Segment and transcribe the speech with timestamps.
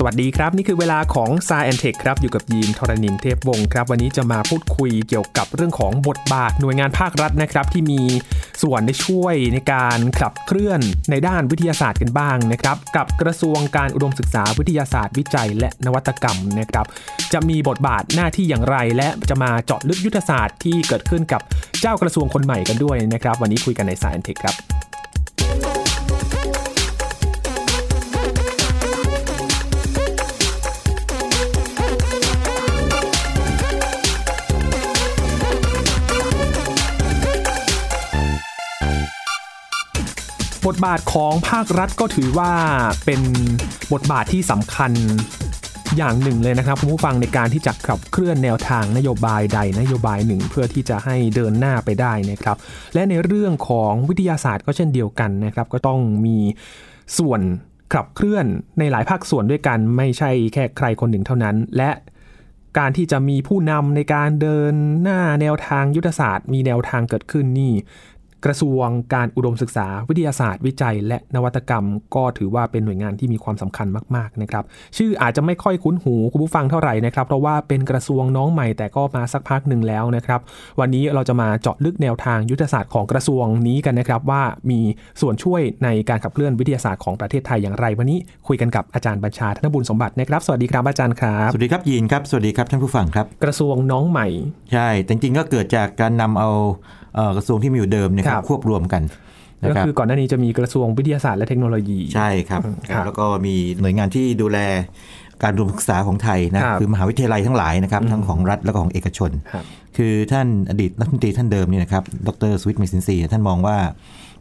[0.00, 8.00] สวัสดีครับ นี่คือเวลาของ s ายแอนเทคครับ อยู่กับยีนทรณินเทพวงศ์ครับ วันนี้จะมาพูดคุยเกี่ยวกับเรื่องของบทบาทหน่วยงานภาครัฐนะครับ ที่มี
[8.62, 10.80] ส่วนได้ช่วยในการขับเคลื่อน
[11.10, 16.86] ในด้านวิทยาศาสตร์กันบ้างนะครับ กับกระทรวงการอุดมศึกษาวิทยาศาสตร์วิจัย และนวัตกรรมนะครับ
[17.32, 21.40] จะมีบทบาทหน้าที่อย่างไร และจะมาเจาะลึกยุทธศาสตร์ที่เกิดขึ้นกับ
[21.80, 24.56] เจ้ากระทรวงคนใหม่กันด้วยนะครับ วันนี้คุยกันในสายแอนเทคครับ
[40.68, 42.52] บทบาทของภาครัฐก็ถือว่า
[43.04, 43.20] เป็น
[43.92, 44.92] บทบาทที่สำคัญ
[45.96, 52.56] อย่างหนึ่งเลยนะครับคุณผู้ฟังในการที่จะขับเคลื่อนแนวทางนโยบายใดนโยบายหนึ่ง เพื่อที่จะให้เดินหน้าไปได้นะครับ
[52.94, 56.38] และในเรื่องของวิทยาศาสตร์ก็เช่นเดียวกันนะครับ ก็ต้องมี
[57.18, 57.40] ส่วน
[57.94, 58.46] ขับเคลื่อน
[58.78, 61.90] ในหลายภาคส่วนด้วยกัน ไม่ใช่แค่ใครคนหนึ่งเท่านั้น และ
[62.78, 67.72] การที่จะมีผู้นำในการเดินหน้าแนวทางยุทธศาสตร์ มีแนวทางเกิดขึ้นนี่
[68.46, 73.86] กระทรวงการอุดมศึกษาวิทยาศาสตร์ วิจัย และนวัตกรรม ก็ถือว่าเป็นหน่วยงานที่มีความสำคัญ
[74.16, 74.64] มากๆนะครับ
[74.96, 80.40] ชื่ออาจจะไม่ค่อยคุ้นหูคุณผู้ฟังเท่าไหร่นะครับเพราะว่าเป็นกระทรวงน้องใหม่แต่ก็มาสักพักหนึ่งแล้วนะครับ
[80.80, 84.80] วันนี้เราจะมาเจาะลึกแนวทางยุทธศาสตร์ของกระทรวงนี้กันนะครับว่ามี
[85.20, 94.26] ส่วนช่วยในการขับเคลื่อนวิทยาศาสตร์ของประเทศไทยอย่างไร วันนี้คุยกันกับอาจารย์บัญชาธนบุญสมบัตินะครับสวัสดีครับอาจารย์ครับสวัสดีครับยีนครับสวัสดีครับท่านผู้ฟังครับ กระทรวงน้องใหม่
[94.72, 96.97] ใช่แต่จริงๆก็เกิดจากการนำเอาเอ่อ
[97.36, 99.02] กระทรวงที่มีอยู่เดิมเนยคครัรับบควบรวมกัน
[99.60, 104.58] นะก็ครับคือก่อนหน้านี้จะมีกระทรวงวิทยาศาสตร์และเทคโนโลยีใช่ครับครับแล้วก็มีหน่วยงานที่ดูแล
[105.42, 109.30] การรวมศึกษาของไทยนะครับคือมหาวิทยาลัยทั้งหลายนะครับทั้งของรัฐและก็ของเอกชน
[109.98, 113.78] ครับคือท่านอดีตรัฐมนตรีท่านเดิมเนี่ยนะครับ ดรสวิตเมสินซีท่านมองว่า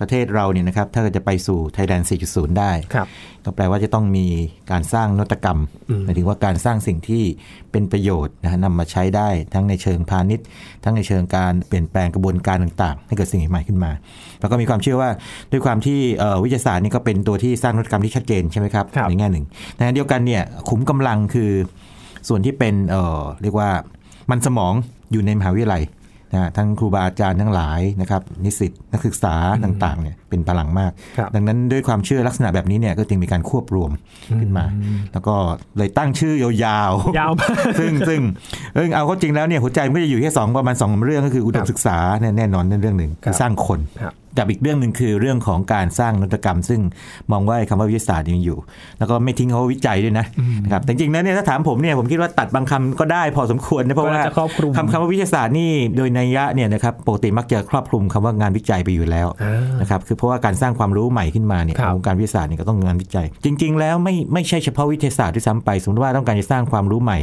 [0.02, 3.08] ประเทศเราเนี่ยนะครับ ถ้าจะไปสู่ไทยแลนด์4.0 ได้ครับ
[3.46, 4.26] ก็แปลว่าจะต้องมี
[4.72, 7.24] การสร้างนวัตกรรมอืมหมายถึงว่าการสร้างสิ่งที่
[7.72, 10.46] เป็นประโยชน์นะฮะนำมาใช้ได้ทั้งในเชิงพาณิชย์
[10.84, 13.92] ทั้งในเชิงการเปลี่ยนแปลงกระบวนการต่างๆ ให้เกิดสิ่งใหม่ๆขึ้นมา
[14.40, 15.10] แล้วก็มีความเชื่อว่า
[15.52, 21.52] ด้วยความที่เอ่อวิทยาศาสตร์นี่ก็เป็นตัวที่สร้างนวัตกรรมที่ชัดเจนใช่ไหมครับครับในแง่หนึ่งในขณะเดียวกันเนี่ยขุมกำลังคือ
[22.28, 23.70] ส่วนที่เป็นเอ่อเรียกว่า
[24.32, 24.74] มันสมอง
[25.12, 25.84] อยู่ในมหาวิทยาลัย
[26.34, 33.92] นะฮะทั้งครูบาอาจารย์ทั้งหลายนะครับนิสิตนักศึกษาต่างๆเนี่ยเป็นพลังมากครับดังนั้นด้วยความเชื่อลักษณะแบบนี้เนี่ยก็จึงมีการควบรวม
[34.42, 34.66] ขึ้นมา
[35.14, 35.36] แล้วก็
[35.78, 38.22] เลยตั้งชื่อยาวยาวมากๆซึ่งซึ่ง
[38.74, 46.82] เออเอาเข้าจริงแล้วเนี่ยหัวใจมันก็จะอยู่แค่สองประมาณสองเรื่องก็คืออุดมศึกษาเนี่ยแน่นอนนั่นเรื่องหนึ่งครัคือบสร้างคนครับ กับอีกเรื่องหนึ่งคือเรื่องของการสร้างนวัตกรรม ซึ่ง
[47.32, 48.58] มองว่าคำว่าวิทยาศาสตร์ยังอยู่
[49.00, 50.26] แล้วก็ไม่ทิ้งคำว่าวิจัยด้วยนะ
[50.64, 67.20] นะครับแต่จริงๆแล้วเนี่ยถ้าถามผมเนี่ยผมคิดว่าตัดบางคำก็ได้พอสมควรนะเพราะก็ว่าน่าจะครอบคลุมคำคำว่าวิทยาศาสตร์นี่โดยนัยยะเนี่ยนะครับปกติมักจะครอบคลุมคำว่างานวิจัยไปอยู่แล้วอ่านะครับคือเพราะว่าการสร้างความรู้ใหม่ขึ้นมาเนี่ยครับวงการวิทยาศาสตร์เนี่ยก็ต้องงานวิจัย จริง ๆ แล้วไม่ไม่ใช่เฉพาะวิทยาศาสตร์ที่ซ้ำไปสมมติว่าต้องการจะสร้างความรู้ใหม่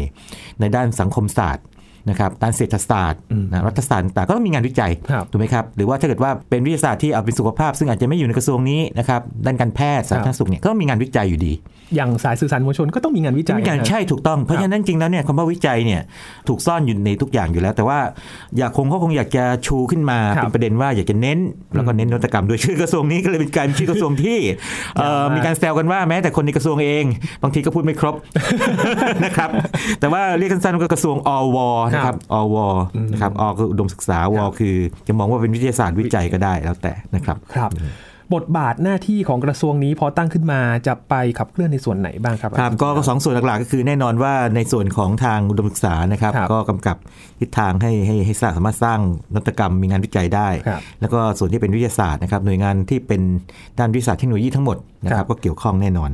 [0.60, 1.64] ในด้านสังคมศาสตร์
[2.08, 3.20] นะครับด้านเศรษฐศาสตร์
[3.52, 11.52] นะรัฐศาสตร์ต่างๆก็ต้องมีงานวิจัยครับถูกไหมครับหรือว่าถ้าเกิดว่าเป็นวิทยาศาสตร์ที่เอาเป็นสุขภาพ ซึ่งอาจจะไม่อยู่ในกระทรวงนี้นะครับด้านการแพทย์สาธารณสุขเนี่ยก็ต้องมีงานวิจัยอยู่ดี
[11.94, 16.00] อย่างสายสื่อสารมวลชนก็ต้องมีงานวิจัยมีการนะใช่ถูกต้อง เพราะฉะนั้นจริงแล้วเนี่ยคำว่าวิจัยเนี่ย
[16.48, 17.98] ถูกซ่อนอยู่ในทุกอย่างอยู่แล้ว แต่ว่า
[18.58, 21.38] อยากคงเขาคงอยากจะชูขึ้นมาครับเป็นประเด็นว่าอยากจะเน้น
[21.74, 24.38] แล้วก็เน้นนวัตกรรมด้วยชื่อกระทรวงนี้ก็เลยเป็นการชื่อกระทรวงที่
[24.96, 27.04] เอ่อยาวมากมีการแซวกันว่าแม้แต่คนในกระทรวงเอง
[27.42, 28.14] บางทีก็พูดไม่ครบ
[29.24, 29.50] นะครับ
[30.00, 31.58] แต่ว่าเรียกสั้นๆก็กระทรวงอว
[31.92, 32.56] นะครับอว
[33.12, 34.74] นะครับอคืออุดมศึกษาวคือ
[35.08, 37.70] จะมองว่าเป็นวิทยาศาสตร์วิจัยก็ได้แล้วแต่นะครับครับ
[38.34, 46.96] บทบาทหน้าที่ของกระทรวงนี้พอตั้งขึ้นมาจะไปขับเคลื่อนในส่วนไหนบ้างครับครับก็ก็สองส่วนหลักๆก็คือแน่นอนว่าในส่วนของทางอุดมศึกษานะครับครับก็กำกับ
[47.40, 49.00] ทิศทางให้ให้ให้สามารถสร้าง
[49.34, 53.22] นวัตกรรมมีงานวิจัยได้ครับแล้วก็ส่วนที่เป็นวิทยาศาสตร์นะครับหน่วยงานที่เป็น
[53.78, 56.10] ด้านวิทยาศาสตร์เทคโนโลยีทั้งหมดนะคครัรับบก็เกี่ยวข้องแน่นอน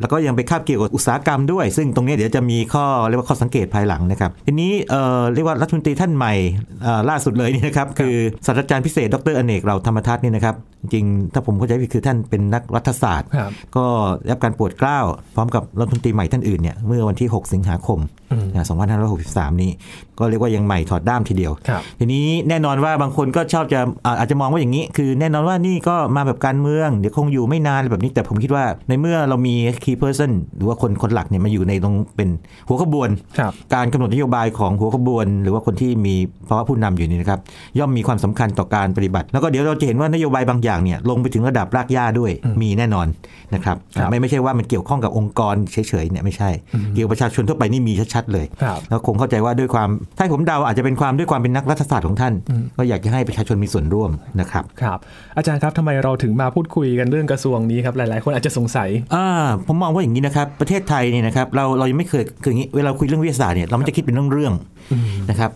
[0.00, 6.34] แล้วก็ยังไปคาบเกี่ยวกับอุตสาหกรรมด้วย ซึ่งตรงนี้เดี๋ยวจะมีข้อเรียกว่าข้อสังเกตภายหลังนะครับทีนี้เอ่อเรียกว่ารัฐมนตรีท่านใหม่
[6.82, 8.14] เอ่อล่าสุดเลยนี่นะครับคือ
[8.46, 13.86] ศาสตราจารย์พิเศษ ดรอเนกเราธรรมทัศน์นี่นะครับจริงๆถ้าผมเข้าใจผิดคือท่านเป็นนักรัฐศาสตร์ครับก็
[14.22, 14.98] ได้รับการโปรดเกล้า
[15.34, 19.70] พร้อมกับรัฐมนตรีใหม่ท่านอื่นเนี่ยเมื่อวันที่ 6 สิงหาคมนะ 2563 นี้
[20.18, 29.54] ก็เรียกว่ายังใหม่ถอดด้ามทีเดียวครับทีนี้แน่นอนว่าบางคนก็ชอบจะอ่าอาจจะมองว่าอย่างนี้ คือแน่นอนว่านี่ก็มาแบบการเมือง เดี๋ยวคงอยู่ไม่นานอะไรแบบนี้แต่ผมคิดว่าในเมื่อเรามี
[29.84, 32.28] key person หรือว่าคนคนหลักเนี่ยมาอยู่ในตรงเป็น
[32.68, 36.14] หัวขบวนครับการกำหนดนโยบายของหัวขบวน หรือว่าคนที่มี
[36.48, 37.40] ภาวะผู้นำอยู่นี่นะครับ
[37.78, 42.30] ย่อมมีความสำคัญต่อการปฏิบัติ แล้วก็เดี๋ยวเราจะเห็นว่านโยบายบางอย่างเนี่ยลงไปถึงระดับรากหญ้าด้วย
[42.62, 43.06] มีแน่นอน
[43.54, 46.50] นะครับครับไม่ไม่ใช่ว่ามันเกี่ยวข้องกับองค์กรเฉยๆเนี่ยไม่ใช่
[46.94, 52.32] เกี่ยวกับประชาชนทั่วไปนี่มีชัดๆชัดเลยครับแล้วคงเข้าใจว่าด้วยความถ้าให้ผมเดาอาจจะเป็นความด้วยความเป็นนักรัฐศาสตร์ของท่าน
[52.76, 54.98] ก็อยากจะให้ประชาชนมีส่วนร่วมนะครับครับ
[55.36, 59.26] อาจารย์ครับทำไมเราถึงมาพูดคุยกันเรื่องกระทรวงนี้ครับหลาย ๆ คนอาจจะสงสัยอ่า
[59.66, 65.50] ผมมองว่าอย่างนี้นะครับประเทศไทยเนี่ยนะครับเราเรายังไม่เคยคืออย่างนี้เวลาคุยเรื่องวิทยาศาสตร์เนี่ยเราไม่จะคิดเป็นเรื่องเรื่องๆนะครับ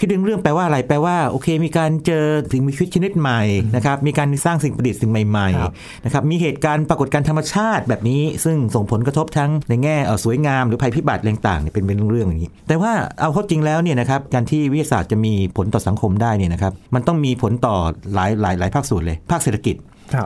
[0.00, 3.40] คิดเรื่องเรื่องๆแปลว่าอะไรแปลว่าโอเค มีการเจอสิ่งมีชีวิตชนิดใหม่
[3.76, 17.76] นะครับมีการสร้างสิ่งประดิษฐ์สิ่งใหม่ครับๆนะครับมีเหตุการณ์ปรากฏการณ์ธรรมชาติแบบนี้ ซึ่งส่งผลกระทบทั้งในแง่เอ่อสวยงามหรือภัยพิบัติอะไรต่างๆเนี่ยเป็นเป็นเรื่องๆอย่างนี้ แต่ว่าเอาเข้าจริงแล้วเนี่ยนะครับการที่วิทยาศาสตร์จะมีผลต่อสังคมได้เนี่ยนะครับมันต้องมีผลต่อ
[18.14, 19.76] หลายหลายหลายภาคส่วนเลย ภาคเศรษฐกิจ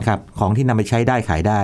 [0.06, 1.60] ครับของที่นำไปใช้ได้ขายได้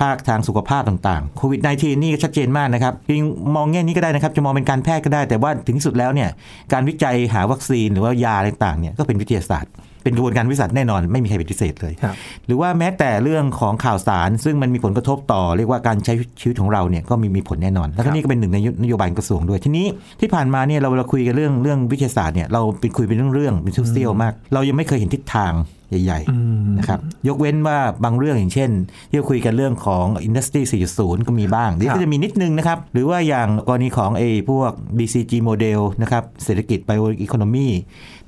[0.00, 3.24] ภาคทางสุขภาพต่างๆโควิด -19 นี่ชัดเจนมากนะครับจริง
[3.56, 6.30] มองแง่นี้ก็ได้นะครับ จะมองเป็นการแพทย์ก็ได้ แต่ว่าถึงสุดแล้วเนี่ย
[6.72, 9.72] การวิจัยหาวัคซีนหรือว่ายาอะไรต่างๆเนี่ยก็เป็นวิทยาศาสตร์
[10.06, 12.14] เป็นกระบวนการวิทยาศาสตร์แน่นอน ไม่มีใครปฏิเสธเลยครับ
[12.46, 19.86] หรือว่าแม้แต่เรื่องของข่าวสาร ซึ่งมันมีผลกระทบต่อเรียกว่าการใช้ชีวิตของเราเนี่ยก็มีมีผลแน่นอน แล้วก็นี่ก็เป็นหนึ่งในนโยบายกระทรวงด้วย ทีนี้
[20.20, 25.54] ที่ผ่านมาเนี่ยเราเราคุยกันเรื่องเรื่องวิทยาศาสตร์เนี่ยเราเป็นคุยเป็นเรื่องเรื่องๆเป็นเซี่ยวๆมาก เรายังไม่เคยเห็นทิศทาง
[25.90, 28.70] ใหญ่อืมๆนะครับยกเว้นว่าบางเรื่องอย่างเช่น
[29.08, 30.62] ที่เราคุยกันเรื่องของ Industry
[30.94, 37.68] 4.0 ก็มีบ้างเดี๋ยวครับก็จะมีนิดนึงนะครับ หรือว่าอย่างกรณีของไอ้พวก BCG โมเดลนะครับเศรษฐกิจ Bio Economy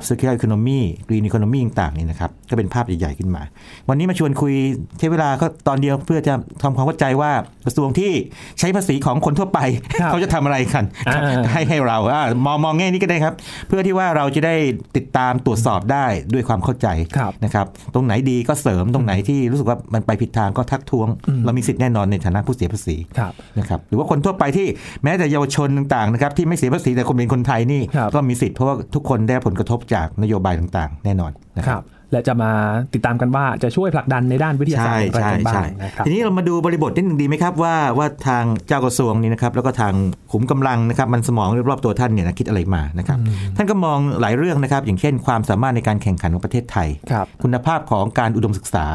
[0.07, 3.43] Circular Economy Green Economy ต่างๆเนี่ยนะครับ ก็เป็นภาพใหญ่ๆขึ้นมา
[3.89, 4.55] วันนี้มาชวนคุย
[4.99, 7.31] ใช้เวลาก็ตอนเดียวเพื่อจะทำความเข้าใจว่า
[7.67, 8.13] กระทรวงที่
[8.59, 9.61] ใช้ภาษีของคนทั่วไป
[10.01, 11.21] ครับเขาจะทำอะไรกันอ่า
[11.53, 13.35] ให้ให้เราอ่ามองมองแง่นี้ก็ได้ครับ
[13.69, 14.55] เพื่อที่ว่าเราจะได้
[14.97, 21.09] ติดตามตรวจสอบได้ด้วยความเข้าใจครับนะครับ ตรงไหนดีก็เสริมตรงไหนที่รู้สึกว่ามันไปผิดทางก็ทักท้วง
[21.45, 24.67] เรามีสิทธิ์แน่นอนในฐานะผู้เสียภาษีครับนะครับหรือว่าคนทั่วไปที่
[25.05, 32.51] แม้แต่เยาวชนต่างๆนะครับที่ไม่เสียภาษีแต่คนเป็นคนไทยนี่ครับก็มีสิทธิ์เพราะว่าทุกคนได้ผลกระทบจากนโยบายต่างๆ แน่นอนนะคครัรับบและจะมา
[32.95, 39.95] ติดตามกันว่าจะช่วยผลักดันในด้านวิทยาศาสตใช่ร์อะไรใช่กันบ้าใช่งนะครับทีนี้เรามาดูบริบทนิดหนึ่งดีไหมครับว่าว่าทางเจ้ากระทรวงนี้นะครับแล้วก็ทาง
[40.33, 43.19] ขุมกำลังนะครับมันสมองรอบๆตัวท่านเนี่ยนะคิดอะไรมานะครับ
[43.57, 48.87] ท่านก็มองหลายเรื่องนะครับ อย่างเช่น ความสามารถในการแข่งขันของประเทศไทยครับคุณภาพของการอุดมศึกษา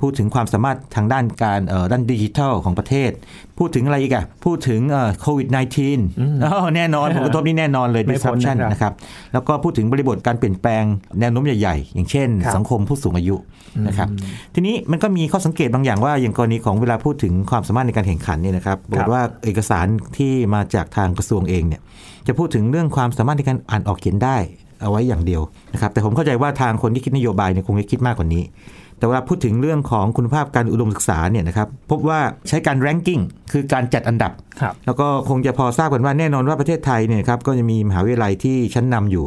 [0.00, 3.10] พูดถึงความสามารถทางด้านการเอ่อด้านดิจิทัลของประเทศ
[3.58, 4.80] พูดถึงอะไรอีกอะพูดถึง
[5.20, 8.92] โควิด -19 อ๋อแน่นอนผลกระทบนี่แน่นอนเลยไม่พ้น disruption นะครับนะครับ
[9.32, 10.84] แล้วก็พูดถึงบริบทการเปลี่ยนแปลง
[11.20, 13.36] แนวโน้มใหญ่ๆ อย่างเช่นครับสังคมผู้สูงอายุ
[13.86, 14.08] นะครับ
[14.54, 19.86] ทีนี้มันก็มีข้อสังเกตบางอย่างว่า อย่างกรณีของเวลาพูดถึงความสามารถในการแข่งขันเนี่ยนะครับบอกฏว่าเอกสาร
[20.16, 21.80] ที่มาจากทางกระทรวงเองเนี่ย
[22.26, 24.36] จะพูดถึงเรื่องความสามารถในการอ่านออกเขียนได้
[24.80, 25.42] เอาไว้อย่างเดียว
[25.72, 28.42] นะครับแต่ผมเข้าใจว่าทางคนที่คิดนโยบายเนี่ยคงจะคิดมากกว่านี้
[28.98, 39.26] แต่เวลาพูดถึงเรื่องของคุณภาพการอุดมศึกษาเนี่ยนะครับพบว่าใช้การ ranking คือการจัดอันดับครับ แล้วก็คงจะพอทราบกันว่าแน่นอนว่าประเทศไทยเนี่ยครับก็จะมีมหาวิทยาลัยที่ชั้นนำอยู่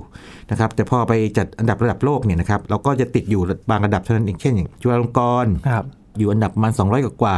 [0.52, 5.86] นะครับแต่พอไปจัดอันดับระดับโลกเนี่ยนะครับเราก็จะติดอยู่บางระดับเท่านั้นเองเช่นอย่างจุฬาลงกรณ์ครับ
[6.20, 7.38] อยู่อันดับประมาณ200กว่ากว่า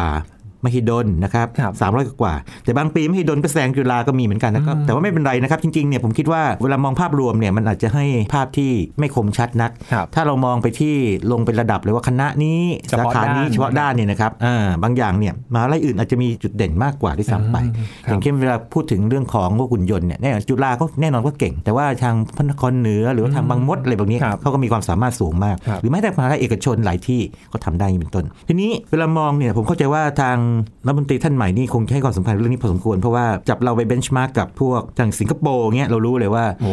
[0.64, 2.34] มหิดลนะครับครับสามร้อยกว่า
[2.64, 10.96] แต่บางปีมหิดลก็แซงจุฬาก็มีเหมือนกันนะครับแต่ว่าไม่เป็นไรนะครับจริงๆเนี่ยผมคิดว่าเวลามองภาพรวมเนี่ยมันอาจจะให้ภาพที่ไม่คมชัดนักครับถ้าเรามองไปที่
[11.32, 12.60] ลงเป็นระดับเลยว่าคณะนี้
[12.90, 27.22] เฉสาพาะขานี้ด้านเฉพาะด้านเนี่ยนะครับอ่าบางอย่างเนี่ยมหาลัยอื่นอาจจะมีจุดเด่นมากกว่าที่ซ้ำไปอืมครับอย่างเช่นเวลาพูดถึงเรื่องของพวกหุ่นยนต์เนี่ยแน่จุฬาก็แน่นอนก็เก่ง แต่ว่าทางพระนครเหนือหรือว่าทางบางมดอะไรแบบนี้ครับเขาก็มีความสามารถสูงมากครับหรือแม้แต่มหาลัยเอกชนหลายที่
[27.52, 30.38] ก็ทำได้อย่างนี้เป็นต้น ทีนี้เวลามองเนี่ยผมเข้าใจว่าทาง
[30.86, 36.72] รัฐมนตรีท่านใหม่นี่คงจะให้ความสำคัญเรื่องนี้พอสมควร เพราะว่าจับเราไป benchmark กับพวกทางสิงคโปร์เงี้ยเรารู้เลยว่า โอ้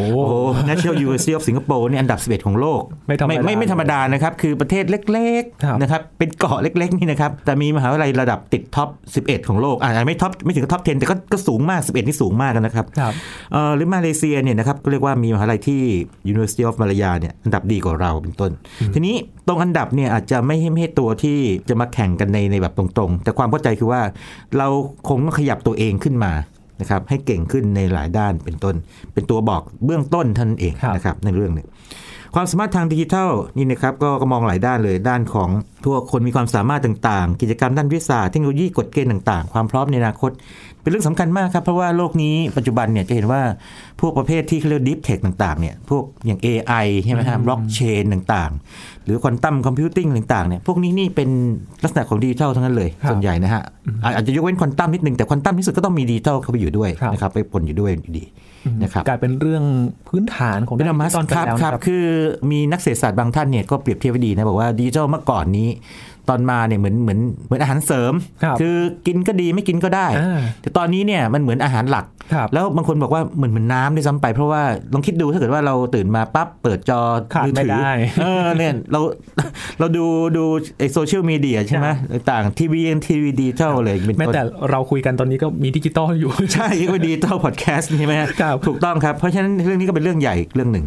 [0.69, 8.88] National University of Singapore เนี่ยอันดับ 11 ของโลก ไม่ธรรมดา ไม่ไม่ธรรมดานะครับ คือประเทศเล็กครับ ๆนะครับเป็นเกาะเล็ก ๆ นี่นะครับ แต่มีมหาวิทยาลัยระดับติด top
[9.23, 13.12] 11 ของโลกอ่าไม่ท็อปไม่ถึงกับท็อป 10 แต่ก็ก็สูงมาก 11 นี่สูงมากนะครับ ครับ
[13.53, 15.82] เอ่อหรือมาเลเซียเนี่ยนะครับก็เรียกว่ามีมหาลัยที่
[16.32, 18.50] University of Malaya เนี่ยอันดับดีกว่าเราเป็นต้น
[18.94, 19.17] ทีนี้
[19.48, 24.03] ตรงอันดับเนี่ยอาจจะไม่ให้ไม่ให้ตัวที่จะมาแข่งกันในในแบบตรงๆ แต่ความเข้าใจคือว่า
[24.58, 24.69] เรา
[25.08, 26.32] คงต้องขยับตัวเองขึ้นมา
[26.81, 28.75] นะครับให้เก่งขึ้นในหลายด้านเป็นต้น
[29.13, 31.67] เป็นตัวบอกเบื้องต้นท่านเองครับนะครับในเรื่องนี้
[32.35, 35.51] ความสามารถทางดิจิทัลนี่นะครับก็ก็มองหลายด้านเลยด้านของ
[35.85, 40.31] พวกคนมีความสามารถต่างๆ กิจกรรมด้านวิทยาศาสตร์เทคโนโลยีกฎเกณฑ์ต่างๆ ความพร้อมในอนาคต
[40.82, 43.43] เป็นเรื่องสำคัญมากครับ เพราะว่าโลกนี้ปัจจุบันเนี่ยจะเห็นว่า
[44.01, 51.29] พวกประเภทที่เขาเรียก deep tech ต่างๆเนี่ยพวกอย่าง AI ใช่ไหมครับบล็อกเชนต่างๆ หรือ quantum computing ต่างๆเนี่ยพวกนี้นี่เป็น
[51.84, 53.63] ลักษณะของดิจิทัลทั้งนั้นเลยครับส่วนใหญ่นะฮะ
[54.05, 58.25] อาอาจจะยกเว้นควอนตัมนิดนึง แต่ควอนตัมที่สุดก็ต้องมีดิจิทัลเข้าไปอยู่ด้วยครับนะครับไปปนอยู่ด้วยอยู่ดี
[58.82, 59.65] นะครับกลายเป็นเรื่อง
[60.08, 62.05] พื้นฐานของเป็นธรรมะตอนไปครับแล้วครับนะครับคือ
[62.51, 65.69] มีนักเศรษฐศาสตร์บางท่านเนี่ยก็เปรียบเทียบไว้ดีนะบอกว่าดิจิทัลเมื่อก่อนนี้
[66.28, 68.64] ตอนมาเนี่ยเหมือนเหมือนเหมือนอาหารเสริมครับอ
[69.06, 72.04] กินก็ดีไม่กินก็ได้อ่าแต่ตอนนี้เนี่ยมันเหมือนอาหารหลัก
[72.34, 77.00] ครับแล้วบางคนบอกว่าเหมือนเหมือนน้ำด้วยซ้ำไปเพราะว่าลองคิดดูถ้าเกิดว่าเราตื่นมาปั๊บเปิดจอ
[77.34, 79.00] ขาดมือไม่ถืได้เออเนี่ยเรา
[79.78, 80.04] เราดู
[80.36, 80.44] ดู
[80.78, 81.88] ไอโซเชียลมีเดียใช่ไหม
[82.30, 90.84] ต่างทีวียังทีวีดิจิทัลเลยเป็นแม้ต้นแต่เราคุยกันตตอนนี้ก็มีดิจิตอลอยู่ ใช่ก็ดีต่อพอดแคสต์ใช่ไหมฮะครับถูกต้องครับ เพราะฉะนั้นเรื่องนี้ก็เป็นเรื่องใหญ่อีกเรื่องหนึ่ง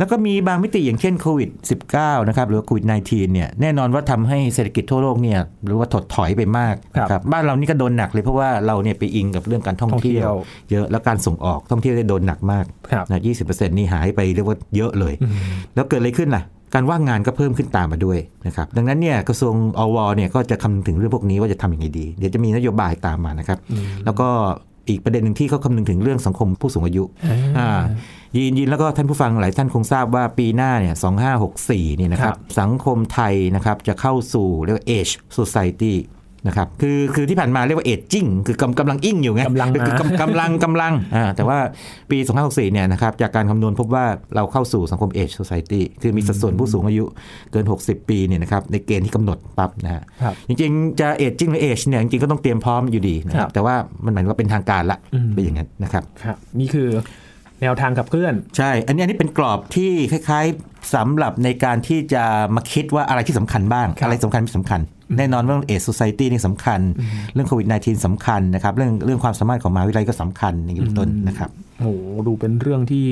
[0.00, 1.50] แล้วก็มีบางมิติอย่างเช่นโควิด
[1.90, 15.32] -19 นะครับหรือว่าโควิด -19 เนี่ยแน่นอนว่าทำให้เศรษฐกิจทั่วโลกเนี่ยหรือว่าถดถอยไปมากครับครับบ้านเรานี่ก็โดนหนักเลยเพราะว่าเราเนี่ยไปอิงกับเรื่องการท่องเที่ยวท่องเที่ยวเยอะแล้วการส่งออกท่องเที่ยวได้โดนหนักมากครับนะ20%นี่หายไปเรียกว่าเยอะเลยอืม
[15.74, 16.42] แล้วเกิดอะไรขึ้นล่ะ
[16.74, 23.58] การว่างงานก็เพิ่มขึ้นตามมาด้วยนะครับดังนั้นเนี่ยกระทรวงอวเนี่ยก็จะคำนึงถึงเรื่องพวกนี้ว่าจะทำยังไงดี เดี๋ยวจะมีนโยบายตามมานะครับ
[24.04, 24.28] แล้วก็
[24.88, 27.04] อีกประเด็นหนึ่งที่เขาคำนึงถึงเรื่องสังคมผู้สูงอายุ
[27.58, 27.80] อ่า
[28.36, 30.94] ยินยินแล้วก็ท่านผู้ฟังหลายท่านคงทราบว่าปีหน้าเนี่ย
[31.48, 35.94] 2564นี่นะครับ สังคมไทยนะครับจะเข้าสู่เรียกว่า age society
[36.46, 41.58] นะครับ คือคือที่ผ่านมาเรียกว่า aging คือกำกำลังอิ่งอยู่ไงกำลังคือกำกำลังกำลังอ่าแต่ว่า
[42.10, 47.04] ปี 2564 เนี่ยนะครับ จากการคำนวณพบว่าเราเข้าสู่สังคม age society คือมีสัดส่วนผู้สูงอายุ
[47.52, 56.88] เกิน 60 ปีเนี่ยนะครับ ในเกณฑ์ที่กำหนดปั๊บนะฮะครับจริง ๆ จะ aging หรือ age เนี่ยจริง ๆ ก็ต้องเตรียมพร้อมอยู่ดีนะคครัรับบแต่ว่ามันหมายถึงว่าเป็นทางการละอืมเป็นอย่างนั้นนะครับครับนี่คือ
[57.62, 62.24] แนวทางขับเคลื่อน ใช่ อันนี้อันนี้เป็นกรอบที่คล้ายๆสำหรับในการที่จะ
[62.56, 64.80] มาคิดว่าอะไรที่สำคัญบ้างครับอะไรสำคัญไม่สำคัญ
[65.18, 66.80] แน่นอนว่าเอ s โซ i ตี้นี่สำคัญ
[67.34, 71.50] เรื่องโควิด -19 สำคัญนะครับ เรื่องเรื่องความสามารถของมหาวิทยาลัยก็สำคัญอย่างนี้เป็นต้นนะครับ
[71.80, 71.90] โอ้โห
[72.26, 73.06] ดูเป็นเรื่องที่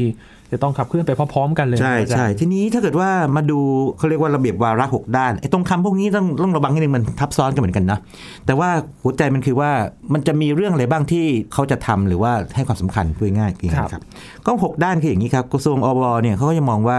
[0.53, 3.59] จะต้องขับเคลื่อนไปพร้อมๆ กันเลยใช่อาจารย์ใช่ทีนี้ถ้าเกิดว่ามาดู
[3.99, 7.99] เขาเรียกว่าระเบียบวาระหกด้านไอ้ตรงคำพวกนี้ต้องต้องระวังนิดนึงมันทับซ้อนกันเหมือนกันนะ
[8.47, 8.71] แต่ว่า
[9.03, 9.71] หัวใจมันคือว่า
[10.13, 14.03] มันจะมีเรื่องอะไรบ้างที่เขาจะทำหรือว่าให้ความสำคัญพูดง่ายๆอย่างนี้ครับ
[14.47, 16.99] ก็หกด้านคืออย่างนี้ครับกระทรวงอวเนี่ยเขาก็จะมองว่า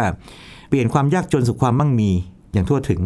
[0.69, 2.11] เปลี่ยนความยากจนสู่ความมั่งมี
[2.53, 2.99] อย่างทั่วถึง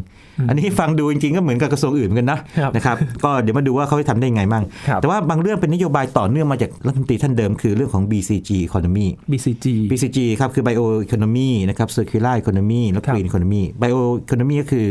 [0.49, 13.27] อันนี้ฟังดูจริงๆ ก็เหมือนกับกระทรวงอื่นเหมือนกันนะครับนะครับ ก็เดี๋ยวมาดูว่าเขาจะทำได้ยังไงบ้างครับแต่ว่าบางเรื่องเป็นนโยบายต่อเนื่องมาจากรัฐมนตรีท่านเดิมคือเรื่องของ BCG economy BCG BCG ครับคือ Bio Economy นะครับ Circular Economy และครับ Green
[13.29, 14.87] Economy Bio Economy ก็คือ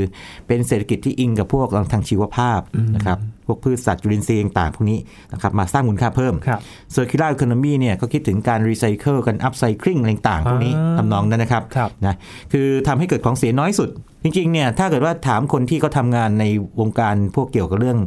[0.46, 2.60] เป็นเศรษฐกิจที่อิงกับพวกทางชีวภาพ
[2.96, 4.98] นะครับพวกพืชสัตว์จุลินทรีย์ต่างๆพวกนี้
[5.32, 6.60] นะครับมาสร้างมูลค่าเพิ่มครับ
[6.96, 12.14] Circular Economy เนี่ยก็คิดถึงการรีไซเคิลกัน upcycling อะไรต่างๆพวกนี้อ่าทำนองนั้นนะครับครับนะ
[12.52, 13.90] คือทำให้เกิดของเสียน้อยสุด
[14.22, 16.44] จริงๆเนี่ยถ้าเกิดว่าถามคนที่เขาทำงานใน
[16.80, 17.98] วงการพวกเกี่ยวกับเรื่อง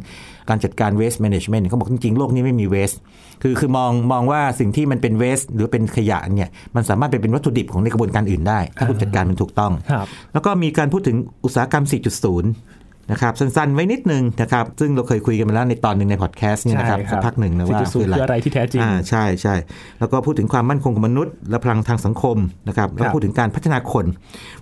[0.48, 2.96] การจัดการ waste management เนี่ยเขาบอกจริงๆ โลกนี้ไม่มี waste
[3.42, 11.84] คือคือมองมองว่าสิ่งที่มันเป็น waste หรือเป็นขยะเนี่ยมันสามารถไปเป็นวัตถุดิบของในกระบวนการอื่นได้ ถ้าคุณจัดการมันถูกต้องครับแล้วก็มีการพูดถึงอุตสาหกรรม
[12.30, 12.75] 4.0
[13.10, 19.54] นะครับสั้นๆไว้นิดนึงนะครับซึ่งเราเคยคุยกันมาแล้วในตอนหนึ่งในพอดแคสต์เนี่ยนะครับใช่สักพักหนึ่งนะว่า4.0คืออะไรที่แท้จริงอ่าใช่ใช่
[19.98, 22.36] แล้วก็พูดถึงความมั่นคงของมนุษย์ และพลังทางสังคม
[22.68, 24.04] นะครับแล้วก็พูดถึงการพัฒนาคน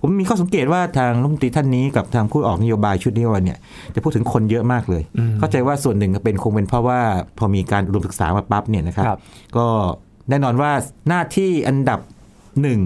[0.01, 3.57] ผมมีข้อสังเกตว่าทางรัฐมนตรีท่านนี้กับทางผู้ออกนโยบายชุดนี้วันเนี่ย
[3.95, 5.03] จะพูดถึงคนเยอะมากเลย
[5.39, 6.99] เข้าใจว่าส่วนหนึ่งก็เป็นคงเป็นเพราะว่า
[7.37, 9.19] พอมีการอุดมศึกษามาปั๊บเนี่ยนะครับครับ
[9.57, 9.67] ก็
[10.29, 10.71] แน่นอนว่า
[11.09, 11.99] หน้าที่อันดับ
[12.61, 12.81] หนึ่ง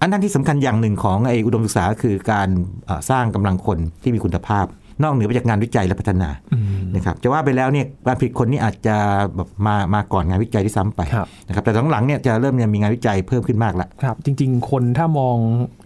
[0.00, 2.48] อันนั้นที่สำคัญอย่างหนึ่งของไอ้อุดมศึกษาคือการ
[2.86, 4.66] เอ่อสร้างกำลังคนที่มีคุณภาพ
[5.02, 8.96] นอกเหนือไปจากงานวิจัยและพัฒนาอืมนะครับจะว่าไปแล้วเนี่ยการผลิตคนนี่อาจจะ
[9.36, 15.36] แบบมามาก่อนงานวิจัยที่ซ้ำไปครับนะครับแต่หลังๆเนี่ยจะเริ่มเนี่ยมีงานวิจัยเพิ่มขึ้นมากละครับ จริง ๆ คนถ้ามอง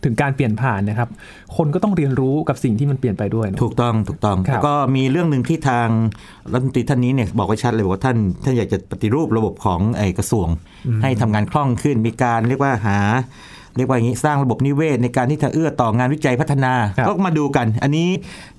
[0.05, 1.09] ถึงการเปลี่ยนผ่านนะครับ
[1.57, 5.89] คนก็ต้องเรียนรู้กับสิ่งที่มันเปลี่ยนไปด้วยเนอะถูกต้องถูกต้องครับแล้วก็มีเรื่องหนึ่งที่ทาง
[6.53, 10.49] รัฐมนตรีท่านนี้เนี่ยบอกไว้ชัดเลยบอกว่าท่านท่านอยากจะปฏิรูประบบของไอ้กระทรวง
[11.03, 12.99] ให้ทำงานคล่องขึ้นมีการเรียกว่าหา
[13.77, 18.09] เรียกว่าอย่างนี้สร้างระบบนิเวศ ในการที่จะเอื้อต่องานวิจัยพัฒนาครับก็มาดูกัน อันนี้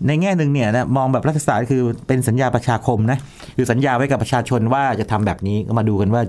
[0.07, 3.17] ในแง่หนึ่งเนี่ยนะมองแบบรัฐศาสตร์คือเป็นสัญญาประชาคมนะ
[3.57, 6.21] คือสัญญาไว้กับประชาชนว่าจะทำแบบนี้ก็มาดูกันว่า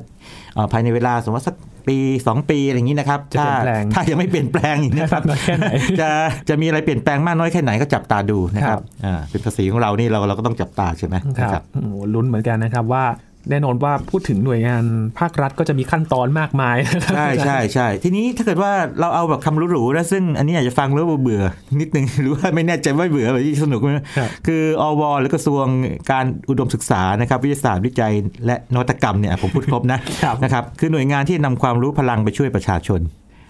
[0.54, 1.56] เอ่อภายในเวลาสมมติว่าสัก
[1.88, 5.68] ปี 2 ปีอะไรอย่างนี้นะครับจะเปลี่ยนแปลงถ้ายังไม่เปลี่ยนแปลงอย่างนี้นะครับมากน้อยแค่ไหน
[6.00, 6.10] จะ
[6.48, 13.04] จะมีอะไรเปลี่ยนแปลงมากน้อยแค่ไหนก็จับตาดูนะคครัรับบอ่าเป็นภาษีของเรานี่เราเราก็ต้องจับตาใช่ไหมคนะรับโอ้โหลุ้นเหมือนกันนะครับว่า
[13.50, 14.84] แน่นอนว่าพูดถึงหน่วยงาน
[15.18, 23.88] ภาครัฐก็จะมีขั้นตอนมากมายนะครับใช่ใช่ใช่ทีนี้ถ้าเกิดว่าเราเอาแบบคำหรูๆนะซึ่งอันนี้อาจจะฟังแล้วเบื่อๆนิดนึงหรือว่าไม่แน่ใจว่าเบื่อแบบที่สนุกไหม
[24.18, 25.64] ครับคืออวหรือกระทรวง
[26.10, 28.12] การอุดมศึกษานะครับวิทยาศาสตร์วิจัย
[28.46, 33.00] และนวัตกรรมเนี่ยผมพูดครบนะครับนะครับคือหน่วยงานที่นำความรู้พลังไปช่วยประชาชน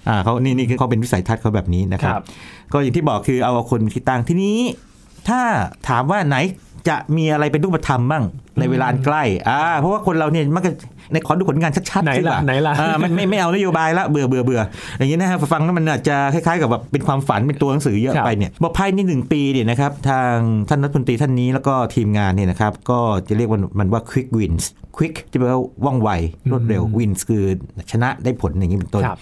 [0.09, 2.25] อ่าเขานี่นี่คือเขาเป็นวิสัยทัศน์เขาแบบนี้นะครัครับบ
[2.73, 4.59] ก็อย่างที่บอกคือเอาคนที่ตั้งทีนี้
[5.29, 5.41] ถ้า
[5.89, 6.37] ถามว่าไหน
[6.89, 8.25] จะมีอะไรเป็นรูปธรรมบ้าง
[8.59, 10.73] ในเวลาอันใกล้อ่าเพราะว่าคนเราเนี่ยมักจะ
[11.13, 14.61] ในขอดูผลงานชัดๆไหนสิล่ะไหนล่ะอ่ามันไม่ไม่เอานโยบายละเบื่อเบื่อเบื่อ
[14.99, 20.37] อย่างนี้นะฮะฟังแล้วมันอาจจะคล้ายๆกับแบบเป็นความฝันเป็นตัวหนังสือเยอะครับไปเนี่ยบอกภายในหนึ่งปีเนี่ยนะครับทาง
[20.69, 24.65] ท่านรัฐมนตรีท่านนี้แล้วก็ทีมงานเนี่ยนะครับก็จะเรียกว่ามันว่า quick wins
[24.97, 26.11] quick ที่แปลว่าว่องไว
[26.51, 27.43] รวดเร็ว wins คือ
[27.93, 29.19] ชนะได้ผลอย่างนี้เป็นต้นครับ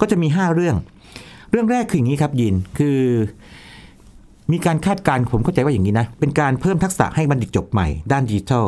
[0.00, 0.76] ก็จะมี 5 เรื่อง
[1.50, 2.98] เรื่องแรกคืออย่างนี้ครับยินคือ
[4.52, 8.64] มีการคาดการณ์ผมเข้าใจว่าอย่างนี้นะ เป็นการเพิ่มทักษะให้บัณฑิตจบใหม่ ด้านดิจิทัล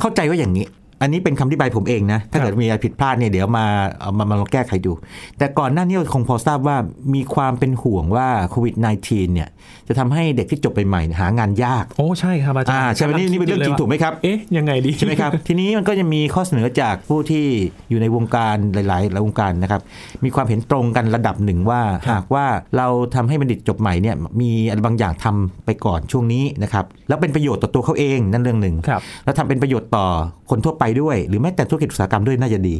[0.00, 0.64] เข้าใจว่าอย่างนี้
[1.02, 3.66] อันนี้เป็นคำอธิบายผมเองนะ ถ้าเกิดมีอะไรผิดพลาดเนี่ยเดี๋ยวมา
[4.00, 4.92] เอามามาลองแก้ไขดู
[5.38, 6.76] แต่ก่อนหน้านี้เราคงพอทราบว่า
[7.14, 8.74] มีความเป็นห่วงว่าโควิด
[9.04, 9.48] -19 เนี่ย
[9.88, 17.44] จะทำให้เด็กที่จบใหม่ๆเนี่ยหางานยาก โอ้ ใช่ครับอาจารอ่าย์ใช่ไหมนี่นี่เป็นเรื่องจริงถูกไหมครับ เอ๊ะ ยังไงดี ใช่ไหมครับ ทีนี้มันก็จะมีข้อเสนอจากผู้ที่
[17.90, 19.80] อยู่ในวงการหลายๆหลายวงการนะครับ
[20.24, 30.06] มีความเห็นตรงกันระดับหนึ่งว่าครับหากว่าเราทำให้บัณฑิตจบใหม่เนี่ยมีอะไรบางอย่างทำไปก่อนช่วงนี้นะครับแล้วเป็นประโยชน์ต่อตัวเขาเองนั่นเรื่องหนึ่งครับแล้วทำเป็นประโยชน์ต่อ
[30.50, 32.74] คนทั่วไปด้วย หรือแม้แต่ธุรกิจอุตสาหกรรมด้วยน่าจะดี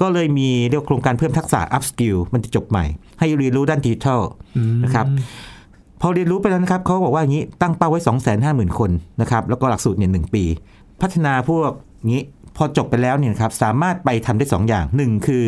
[0.00, 2.84] ก็เลยมีเรียกว่าโครงการเพิ่มทักษะ up skill มันจะจบใหม่
[3.18, 4.20] ให้เรียนรู้ด้านดิจิทัล
[4.56, 5.06] อืมนะครับ
[6.00, 8.90] พอเรียนรู้ไปแล้วนะครับเขาบอกว่าอย่างนี้ตั้งเป้าไว้ 2 5 0 0 0 0 คน
[9.20, 10.44] นะครับแล้วก็หลักสูตรเนี่ยหปี
[11.00, 11.70] พัฒนาพวก
[12.10, 12.20] นี้
[12.58, 15.44] พอจบไปแล้วเนี่ยนะครับสามารถไปทำได้2อย่าง1คือ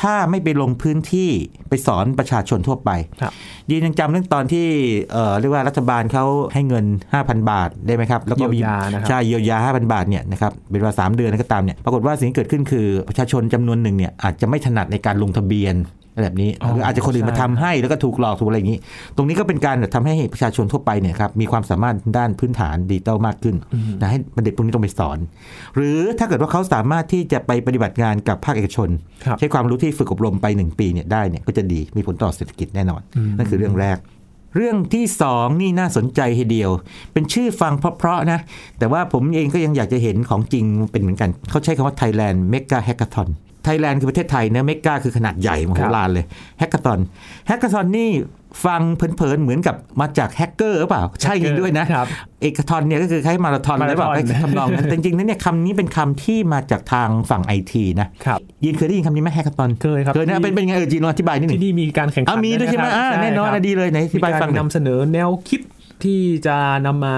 [0.00, 1.30] ถ้าไม่ไปลงพื้นที่
[1.68, 3.32] ไปสอนประชาชนทั่วไปครับ
[3.70, 4.66] ยีนยังจำเรื่องตอนที่
[5.12, 6.24] เอ่อเรียกว่ารัฐบาลเขา
[6.54, 6.84] ให้เงิน
[7.16, 15.74] 5,000 บาทได้ไหมครับแล้วก็มีเยียวยานะครับใช่เยียวยา 5,000 บาทเนี่ยนะครับเป็นเวลา3เดือนก็ตามเนี่ยปรากฏว่าสิ่งที่เกิดขึ้นคือประชาชนจำนวนหนึ่งเนี่ยอาจจะไม่ถนัดในการลงทะเบียน
[16.22, 18.78] แบบนี้อ๋อหรืออาจจะคนอื่นมาใช่ทำให้แล้วก็ถูกหลอกถูกอะไรอย่างนี้
[19.16, 23.56] ตรงนี้ก็เป็นการทำให้ประชาชนทั่วไปเนี่ยครับมีความสามารถด้านพื้นฐานดิจิตอลมากขึ้น
[24.00, 25.18] นะให้บัณฑิตพวกนี้ต้องไปสอน
[25.76, 28.88] หรือถ้าเกิดว่าเขาสามารถที่จะไปปฏิบัติงานกับภาคเอกชน
[29.24, 33.00] ครับใช้ความรู้ที่ฝึกอบรมไป 1 ปีเนี่ยได้เนี่ยก็จะดีมีผลต่อเศรษฐกิจแน่นอน
[33.36, 33.98] นั่นคือเรื่องแรก
[34.56, 36.70] เรื่องที่สองนี่น่าสนใจทีเดียว
[37.12, 38.40] เป็นชื่อฟังเพราะๆนะ
[38.78, 43.28] แต่ว่าผมเองก็ยังอยากจะเห็นของจริงเป็นเหมือนกัน เขาใช้คำว่า Thailand Mega Hackathon
[43.66, 46.24] Thailand คือประเทศไทยนะ mega คือขนาดใหญ่มโหฬารเลย
[46.58, 46.98] Hackathon
[47.46, 48.10] Hackathon นี่
[48.66, 52.06] ฟังเพลินๆเหมือนกับมาจากแฮกเกอร์หรือเปล่า ใช่จริงด้วยนะครับ
[52.42, 65.60] เอกทอนเนี่ยก็คือคล้ายมาราธอนมาราธอนหรือเปล่าคล้ายๆทำนองนั้นแต่จริงๆแล้วเนี่ยคำนี้เป็นคำที่มาจากทางฝั่งไอทีนะครับยินเคยได้ยินคำนี้ไหมแฮกเกอร์ตอนเคยครับเคยนะเป็นเป็นยังไงเออจีนลองอธิบายนิดหนึ่ที่งนี่มีการแข่งขัอะมีด้วยใช่ไหมอ่าแน่นอนอะดีเลยไหนอธิมีบายการฟังหน่อยนำเสนอแนวคิด
[66.04, 66.56] ที่จะ
[66.86, 67.16] นำมา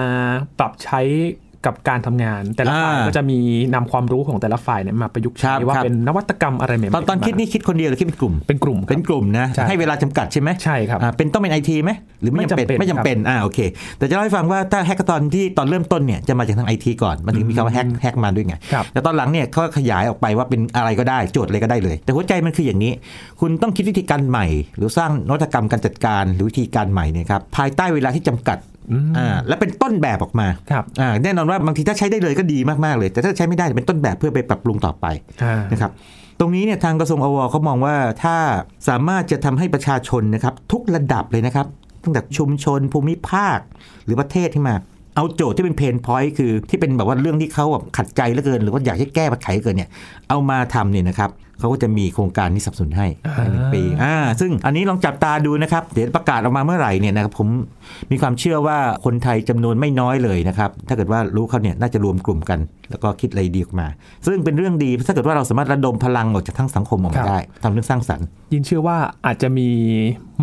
[0.59, 1.01] ปรับใช้
[1.65, 3.39] กับการทำงาน แต่ละฝ่ายอ่าก็จะมี
[3.73, 13.59] นำความรู้ของแต่ละฝ่ายเนี่ยมาประยุกต์ครัใช้บว่าครับเป็นนวัตกรรมอะไรใหม่ๆตอนตอนคิดนี่คิดคนเดียวหรือคิดเป็นกลุ่มเป็นกลุ่มคเป็รับนกลุ่มนะใช่ให้เวลาจำกัดใช่ไหมใช่ครับอ่าเป็นต้องเป็นไอทีไหมหรือไม่จำเป็นไม่ไม่จำจำเป็เป็นนอ่าโอเค
[13.97, 22.93] แต่จะเล่าให้ฟังว่าถ้าแฮกเกอร์ตอนที่ตอนเริ่มต้นเนี่ยจะมาจากทางไอทีก่อนมันถึงมีคำว่าแฮกแฮกมาด้วยไงครับแต่ตอนหลังเนี่ยเขาขยายออกไปว่าเป็นอะไรก็ได้โจทย์อะไรก็ได้เลย แต่หัวใจมันคืออย่างนี้
[23.39, 24.45] คุณต้องคิดวิธีการใหม่
[24.77, 28.57] หรือสร้างนวัตกรรมการจัดการหรือวิธีการใหม่เนี่ยครับภายใต้เวลาที่จำกัด
[29.17, 35.05] อ่าและเป็นต้นแบบออกมาครับอ่าแน่นอนว่าบางทีถ้าใช้ได้เลยก็ดีมากๆเลย แต่ถ้าใช้ไม่ได้เป็นต้นแบบเพื่อไปปรับปรุงต่อไป
[35.43, 35.91] อ่านะครับ
[36.39, 38.35] ตรงนี้เนี่ยทางกระทรวงอวเขามองว่าถ้า
[38.87, 41.67] สามารถจะทำให้ประชาชนนะครับทุกระดับเลยนะครับ
[42.03, 43.59] ตั้งแต่ชุมชนภูมิภาค
[44.05, 44.75] หรือประเทศที่มา
[45.15, 49.89] เอาโจทย์ที่เป็นเพนพอยต์คือที่เป็นแบบว่าเรื่องที่เขาแบบขัดใจเหลือเกิน หรือว่าอยากให้แก้ปัญหาเหลือเกินเนี่ย
[50.29, 57.47] เอามาทำเนี่ยนะครับ เขาก็จะมีโครงการนี้สนับสนุนให้ภายในหนึ่งปีอ่าซึ่งอันนี้ลองจับตาดูนะครับ เดี๋ยวประกาศออกมาเมื่อไหร่เนี่ยนะครับผม
[58.11, 63.87] มีความเชื่อว่าคนไทยจำนวนไม่น้อยเลยนะครับ ถ้าเกิดว่ารู้เขาเนี่ยน่าจะรวมกลุ่มกัน แล้วก็คิดอะไรดีออกมา
[64.27, 69.67] ซึ่งเป็นเรื่องดีถ้าเกิดว่าเราสามารถระดมพลังออกจากทั้งสังคมออกครัมาบได้ทำเรื่องสร้างสรรค์ ยินเชื่อว่าอาจจะมี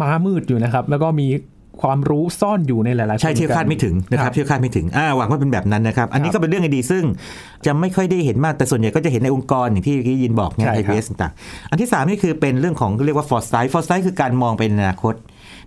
[0.00, 1.26] ม้ามืดอยู่นะครับ แล้วก็มี
[1.82, 7.04] ความรู้ซ่อนอยู่ในหลายๆใช่เที่ยวคาดไม่ถึงนะครับเที่ยวคาดไม่ถึงอ่าหวังว่าเป็นแบบนั้นนะครับ อันนี้ก็เป็นเรื่องดีซึ่ง
[7.66, 15.14] จะไม่ค่อยได้เห็นมากแต่ส่วนใหญ่ก็จะเห็นในองค์กรอย่างที่เมื่อกี้ยินบอกเนี่ยใช่ไอครับเอสต่างๆอันที่ 3 นี่คือเป็นเรื่องของเรียกว่า foresight foresight คือการมองไปในอนาคต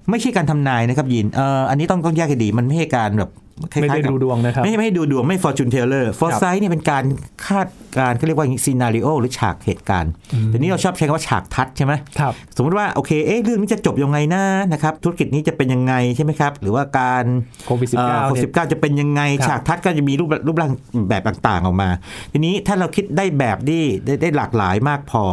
[0.10, 3.49] ไม่ใช่การทำนายนะครับยินเอ่ออันนี้ต้องต้องแยกให้ดีมันไม่ใช่การแบบคล้ายๆ
[3.82, 7.04] ไม่ได้กับดูดวงนะครับ ไม่ไม่ให้ดูดวงไม่ fortune teller foresight เนี่ยเป็นการ
[7.48, 7.68] คาด
[7.98, 10.12] การณ์เขาเรียกว่า scenario หรือฉากเหตุการณ์
[10.46, 14.44] แต่นี้เราชอบใช้คำว่าฉากทัดใช่ไหมครับสมมติว่าโอเคเอ๊ะเรื่องนี้จะจบยังไงนะ
[14.74, 17.26] นะครับธุรกิจนี้จะเป็นยังไงใช่ไหมครับ หรือว่าการ
[17.68, 20.72] โควิดเอ่อ19โควิดสิบเก้าจะเป็นยังไงครับฉากทัดก็จะมีรูปรูปร่าง
[21.10, 21.90] แบบต่างๆออกมา
[22.32, 25.24] ทีนี้ถ้าเราคิดได้แบบที่ได้ได้หลากหลายมากพอ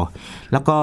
[0.52, 0.78] แล้วก็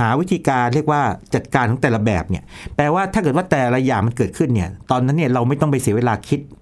[0.00, 1.02] หาวิธีการเรียกว่า
[1.34, 2.42] จัดการของแต่ละแบบเนี่ย
[2.76, 6.61] แปลว่าถ้าเกิดว่าแต่ละอย่างมันเกิดขึ้นเนี่ยตอนนั้นเนี่ยเราไม่ต้องไปเสียเวลาคิดอ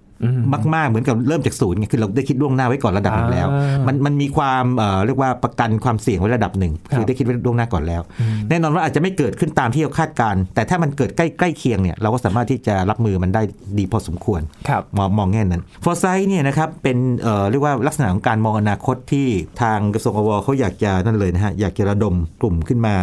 [0.53, 8.01] มมากๆ เหมือนกับเริ่มจากศูนย์ไงคือเราได้คิดล่วงหน้าไว้ก่อนระดับหนึ่งแล้วอ่ามัมันมันมีความเอ่อเรียกว่าประกันความเสี่ยงไว้ระดับหนึ่งครับคือได้คิดไว้ล่วงหน้าก่อนแล้ว
[8.49, 13.41] แน่นอนว่าอาจจะไม่เกิดขึ้นตามที่เราคาดการณ์แต่ถ้ามันเกิดใกล้ใกล้เคียงเนี่ยเราก็สามารถที่จะรับมือมันได้
[13.77, 19.27] ดีพอสมควรครับมองมองแง่นั้นฟอร์ไซต์เนี่ยนะครับเป็นเอ่อเรียกว่าลักษณะของการมองอนาคตที่
[19.61, 22.95] ทางกระทรวงอวเขาอยากจะนั่นเลยนะฮะอยากจะระดมกลุ่มขึ้นมา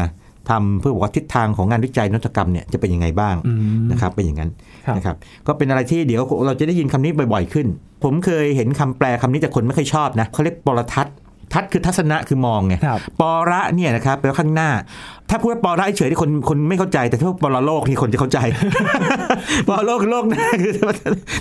[0.51, 4.51] ทำเพื่อบอกว่าทิศทางของงานวิจัยนวัตกรรมเนี่ยจะเป็นยังไงบ้างอืมนะครับเป็นอย่างนั้น
[4.87, 7.67] ครับนะครับก็เป็นอะไรที่เดี๋ยวเราจะได้ยินคำนี้บ่อยๆขึ้น
[8.05, 11.15] ผมเคยเห็นคำแปลคำนี้แต่คนไม่ค่อยชอบนะเขาเรียกปรทัศน์
[11.53, 14.71] ทัศน์คือทัศนะคือมองไงครับปอระเนี่ยนะครับแปลว่าข้างหน้า
[15.31, 18.39] ถ้าพูดว่าปอระเฉยที่คนคนไม่เข้าใจ แต่ถ้าพูดปอระโลกนี่คนจะเข้าใจ
[19.69, 20.73] ปอระโลกคือโลกหน้าคือ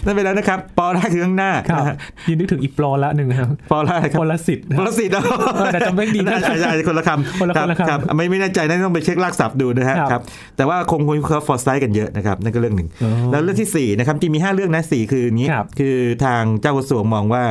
[0.06, 1.96] นั่นไปแล้วนะครับปอระคือข้างหน้าครับนะฮะ
[2.28, 5.20] ยินนึกถึงอีกปลอละหนึ่งนะครับปอระอะไรครับพลสิทธิ์พลสิทธิ์เอ
[5.64, 10.22] อแต่จำไม่ดีนะใช่ใช่คนละคำคนละคนละคำรับไม่ไม่แน่ใจนะต้องไปเช็คลากศัพท์ดูนะฮะครับครับ
[10.58, 17.44] แต่ว่าคงคุยเขาฟอร์ไซต์กันเยอะนะครับนั่นก็เรื่องหนึ่งอ๋อแล้วเรื่องที่สี่นะครับที่มีห้าเรื่องนะสี่คืออย่างนี้ครับคือทางเจ้ากระทรวงมองว่า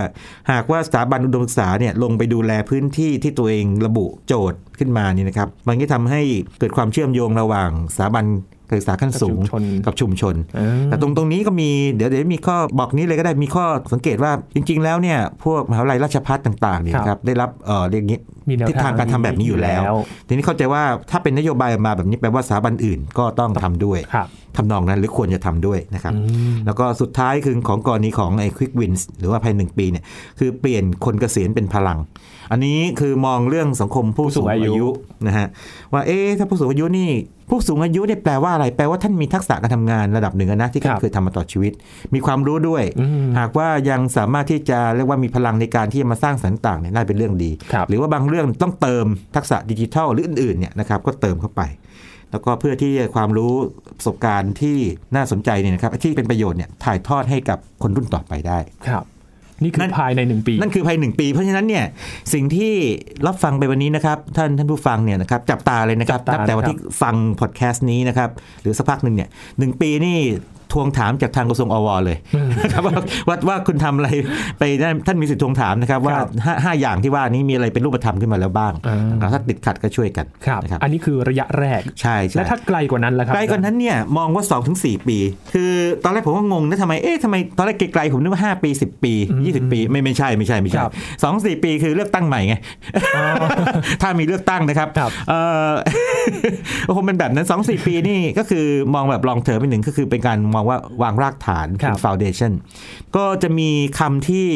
[0.50, 6.20] หากว่าสถาบันอุดมศึกษาเนี่ยลงไปดูแลพื้นที่ที่ตัวเองระบุโจทย์ขึ้นมานี่นะครับ มันก็ทำให้
[6.58, 8.24] เกิดความเชื่อมโยงระหว่างสถาบัน
[8.68, 19.82] การศึกษาขั้นสูงกับชุมชนกับชุมชนเออแต่ตรงตรงนี้ก็มีเดี๋ยวเดี๋ยวมีข้อบอกนี้เลยก็ได้มีข้อสังเกตว่าจริง ๆ แล้วเนี่ยพวกมหาวิทยาลัยราชภัฏต่างๆเนี่ยครับนะครับได้รับเอ่อเรียกงี้ มีแนวทิศทางการทำแบบนี้อยู่แล้ว
[20.28, 26.20] ทีนี้เข้าใจว่าถ้าเป็นนโยบายออกมาแบบนี้แปลว่าสถาบันอื่นก็ต้องทำด้วยครับทำนองนั้นหรือควรจะทำด้วยนะครับอื
[26.52, 30.04] มแล้วก็สุดท้ายคือของกรณีของไอ้ quick wins หรือว่าภายหนึ่งปีเนี่ย
[30.38, 31.98] คือเปลี่ยนคนเกษียณเป็นพลัง
[32.50, 34.86] อันนี้คือมองเรื่องสังคมผู้สูงอายุ
[35.26, 35.46] นะฮะ
[35.92, 37.10] ว่าเอ๊ะถ้าผู้สูงอายุนี่
[37.50, 41.72] ผู้สูงอายุเนี่ยแปลว่าอะไรแปลว่าท่านมีทักษะการทำงานระดับหนึ่งอะนะที่ครับเคยทำมาต่อชีวิต
[42.14, 51.62] มีความรู้ด้วยอืมหากว่ายังสามารถที่จะเรียกว่ามีพลังในการที่จะมาสร้างสรรค์ต่างเนี่ยน่าเป็นเรื่องดีครับหรือว่าบางเรื่องต้องเติมทักษะดิจิทัลหรืออื่นๆเนี่ยนะครับก็เติมเข้าไป
[52.30, 53.52] แล้วก็เพื่อที่จะความรู้
[53.98, 54.76] ประสบการณ์ที่
[55.14, 59.04] น่าสนใจเนี่ยนะครับที่เป็นประโยชน์เนี่ยถ่ายทอดให้กับคนรุ่นต่อไปได้ครับ
[59.62, 61.84] นี่คือนั่นภายในหนึ่งปี นั่นคือภายหนึ่งปี เพราะฉะนั้นเนี่ย
[62.34, 62.72] สิ่งที่
[63.26, 68.30] รับฟังไปวันนี้นะครับ ท่านท่านผู้ฟังเนี่ยนะครับจับตาเลยนะครับจับตานับแต่วันนะครับที่ฟังพอดแคสต์นี้นะครับ
[68.62, 70.18] หรือสักพักหนึ่งเนี่ยหนึ่งปีนี่
[70.72, 72.16] ทวงถามจากทางกระทรวงอวเลย
[72.60, 72.94] นะครับว่า
[73.28, 74.08] ว่าว่าคุณทำอะไร
[74.58, 85.18] ไปได้ท่านมีสิทธิ์ทวงถามนะครับ ว่าครับห้าห้าอย่างที่ว่านี้มีอะไรเป็นรูปธรรมขึ้นมาแล้วบ้างอ่านะครับถ้าติดขัดก็ช่วยกันครับนะครับอันนี้คือระยะแรกใช่ใช่และถ้าไกลกว่านั้นล่ะครับไกลกว่านั้นเนี่ยมองว่า2-4ถึงปี
[85.54, 85.72] คือ
[86.04, 92.54] ตอนแรกผมก็งงนะทำไมเอ๊ะทำไมตอนแรกไกลๆผมนึกว่า5ปี 10 ปี 20 ปีไม่ไม่ใช่ไม่ใช่ไม่ใช่ครับสองสี่ปีคือเลือกตั้งใหม่ไง
[93.16, 93.24] อ๋อ
[94.02, 95.34] ถ้ามีเลือกตั้งนะครับครับเอ
[95.70, 95.72] อ
[96.96, 102.52] คงเป็นแบบนั้น2อสปีนี่ก็คือมองแบบ long term ไปหนึ่งก็คือเป็นการมองว่าวางรากฐานครับ foundation
[103.16, 104.48] ก็จะมีคำที่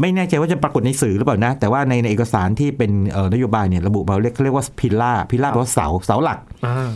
[0.00, 6.90] ไม่แน่ใจว่าจะปรากฏในสื่อหรือเปล่านะ แต่ว่าในในเอกสารที่เป็นเอ่อนโยบายเนี่ยระบุมาเรียกเขาเรียกว่า pillar pillar แปลว่าเสาเสาหลักอ่า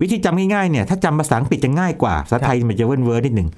[0.00, 3.48] วิธีจำง่ายๆเนี่ยถ้าจำภาษาอังกฤษจะง่ายกว่าภาษาไทยมันจะเวิร์นเวิร์นิดหนึ่ง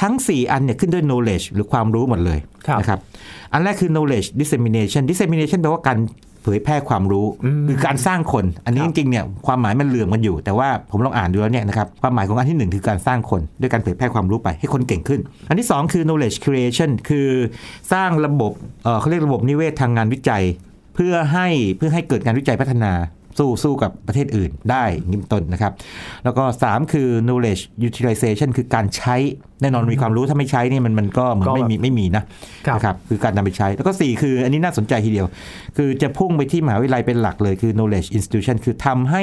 [0.00, 3.00] ทั้ง 4 อันเนี่ยขึ้นด้วย knowledge หรือความรู้หมดเลยครับนะครับ
[3.52, 5.98] อันแรกคือ knowledge dissemination dissemination แปลว่าการ
[6.44, 17.28] เผยแพร่ความรู้อืมคือการสร้างคน อันนี้คจรับริงๆเนี่ยความหมายมันเหลื่อมกันอยู่ แต่ว่าผมลองอ่านดูแล้วเนี่ยนะครับความหมายของอันที่หนึ่งคือการสร้างคน ด้วยการเผยแพร่ความรู้ไปให้คนเก่งขึ้น อันที่สองคือ knowledge creation คือ
[17.92, 18.52] สร้างระบบ
[18.84, 20.42] เอ่อเขาเรียกระบบนิเวศทางงานวิจัย
[20.94, 22.92] เพื่อให้เพื่อให้เกิดการวิจัยพัฒนา
[23.38, 25.72] สู้สู้กับประเทศอื่นได้อย่างนี้เป็นต้นนะครับ
[26.24, 29.16] แล้วก็ 3 คือ knowledge utilization คือการใช้
[29.62, 32.24] แน่นอนมีความรู้ถ้าไม่ใช้นี่มันมันก็เหมือนก็ไม่มีไม่มีนะ
[32.66, 35.26] ครับนะครับคือการนำไปใช้ แล้วก็ 4 คืออันนี้น่าสนใจทีเดียว
[35.76, 39.22] คือจะพุ่งไปที่มหาวิทยาลัยเป็นหลักเลยคือ knowledge institution คือทำให้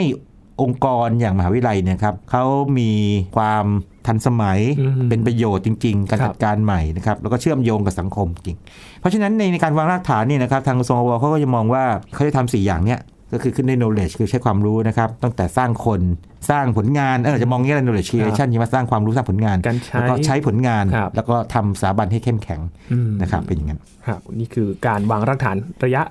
[0.62, 2.46] องค์กรอย่างมหาวิทยาลัยเนี่ยครับเขา
[2.80, 2.92] มี
[3.38, 3.66] ความ
[4.08, 8.58] ทันสมัยอืมเป็นประโยชน์จริง ๆ การครับจัดการใหม่นะครับแล้วก็เชื่อมโยงกับสังคมจริง
[9.00, 13.00] เพราะฉะนั้นในในการวางรากฐานเนี่ยนะครับทางกระทรวงอวเขาก็จะมองว่าเขาจะทำสี่อย่างเนี้ย
[13.34, 16.02] ก็คือขึ้นใน knowledge คือใช้ความรู้นะครับ ตั้งแต่สร้างคน
[16.50, 26.04] สร้างผลงานเออจะมองอย่างนี้แหละ knowledge creation ใช่ไหมสร้างความรู้สร้างผลงานการใช้แล้วก็ใช้ผลงานครับแล้วก็ทำสถาบันให้เข้มแข็งอืมนะครับเป็นอย่างนั้นครับนี่คือการวางรากฐานระยะ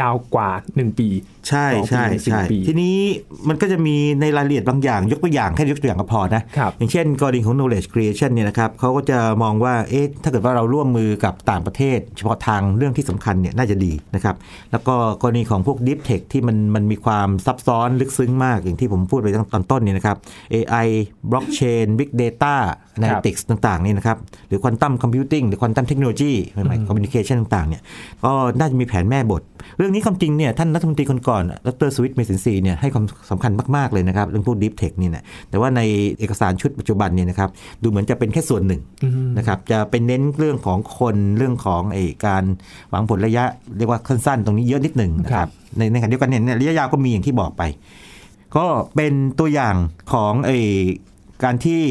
[0.00, 1.08] ยาวกว่า 1 ปี
[1.48, 2.96] ใช่สองปีใช่สี่ใช่ปีทีนี้
[3.48, 14.36] มันก็จะมีในรายละเอียดบางอย่าง ยกตัวอย่างแค่ยกตัวอย่างก็พอนะครับอย่างเช่นกรณีของ knowledge creation เนี่ยนะครับเขาก็จะมองว่าเอ๊ะถ้าเกิดว่าเราร่วมมือกับต่างประเทศ เฉพาะทางเรื่องที่สำคัญเนี่ยน่าจะดีนะครับ
[14.72, 20.16] แล้วก็กรณีของพวก deep tech ที่มันมันมีความซับซ้อนลึกซึ้งมากอย่างที่ผมพูดไปตั้งตอนต้นเนี่ยนะครับ
[20.52, 20.88] AI
[21.30, 22.54] blockchain big data
[22.96, 27.82] analytics ต่างๆนี่นะครับหรือ quantum computing หรือ quantum technology ใหม่ๆ communication ต่างๆเนี่ย
[28.24, 29.42] ก็น่าจะมีแผนแม่บท
[29.78, 35.80] เรื่องนี้ความจริงเนี่ยท่านรัฐมนตรีคนก่อนดรสวิตเมสินซีเนี่ยให้ความสำคัญมากๆเลยนะครับเรื่องพวก deep tech นี่นะแต่ว่าใน
[36.18, 37.50] เอกสารชุดปัจจุบันเนี่ยนะครับ
[37.82, 42.44] ดูเหมือนจะเป็นแค่ส่วนหนึ่งอืมนะครับจะเป็นเน้นเรื่องของคนเรื่องของไอ้การ
[42.90, 43.44] หวังผลระยะ
[43.76, 47.62] เรียกว่าสั้นๆตรงนี้เยอะนิดหนึ่งนะครับในในขณะเดียวกันเนี่ยระยะยาวก็มีอย่างที่บอกไป
[48.56, 49.76] ก็เป็นตัวอย่าง
[50.12, 50.58] ของไอ้
[51.44, 51.82] การที่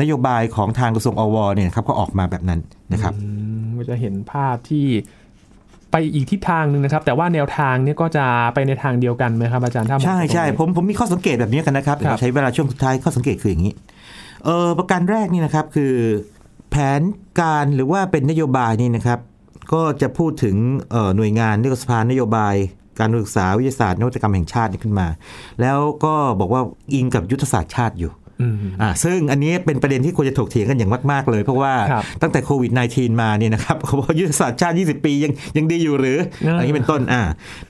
[0.00, 2.60] นโยบายของทางกระทรวงอวเนี่ยนะครับก็ออกมาแบบนั้น
[2.92, 3.28] นะครับอื
[3.62, 4.86] มก็จะเห็นภาพที่
[5.92, 8.24] ไปอีกทิศทางหนึ่งนะครับ แต่ว่าแนวทางเนี่ยก็จะ
[8.54, 13.74] ไปในทางเดียวกันไหมครับอาจารย์ถ้ามองใช่ใช่ตรงนี้ผมผมมีข้อสังเกตแบบนี้กันนะครับครับเดี๋ยวใช้เวลาช่วงสุดท้ายข้อสังเกตคืออย่างนี้
[14.44, 15.92] เออประการแรกนี่นะครับคือ
[16.70, 17.00] แผน
[17.40, 19.18] การหรือว่าเป็นนโยบายนี่นะครับ
[19.72, 20.56] ก็จะพูดถึง
[20.90, 22.54] เอ่อหน่วยงานเรียกว่าสภานโยบาย
[22.98, 25.06] การศึกษาวิทยาศาสตร์นวัตกรรมแห่งชาตินี่ขึ้นมา
[25.60, 26.62] แล้วก็บอกว่า
[26.94, 37.22] อิงกับยุทธศาสตร์ชาติอยู่ อืมอ่าซึ่งอันนี้เป็นประเด็นที่ควรจะถกเถียงกันอย่างมาก ๆ เลย เพราะว่าครับตั้งแต่โควิด -19 มาเนี่ยนะครับเขาบอกยุทธศาสตร์ชาติ 20 ปียังยังดีอยู่หรือเออออะไรนี้เป็นต้นอ่า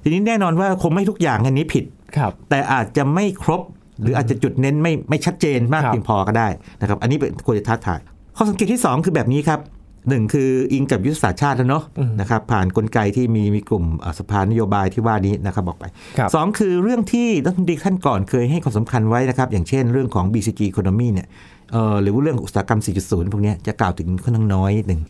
[0.03, 1.85] ทีนี้แน่นอนว่าคงไม่ทุกอย่างอันนี้ผิด
[2.17, 3.63] ครับแต่อาจจะไม่ครบ
[4.03, 6.49] หรืออาจจะจุดเน้นไม่ไม่ชัดเจนมากครับเพียงพอก็ได้
[6.81, 8.01] นะครับ อันนี้เป็นควรจะท้าทาย
[8.37, 9.61] ข้อสังเกตที่ 2 คือแบบนี้ครับ
[10.09, 11.85] หนึ่งคืออิงกับยุทธศาสตร์ชาติแล้วเนาะ
[12.21, 15.85] นะครับผ่านกลไกที่มีมีกลุ่มอ่าสภานโยบายที่ว่านี้นะครับบอกไป
[16.19, 21.29] ครับสองคือเรื่องที่รัฐมนตรีท่านก่อนเคยให้ความสำคัญไว้นะครับ อย่างเช่นเรื่องของ BCG Economy เนี่ย
[21.73, 25.01] เอ่อหรือว่าเรื่องอุตสาหกรรม 4.0 พวกเนี้ยจะกล่าวถึงค่อนข้างน้อยนิดหนึ่ง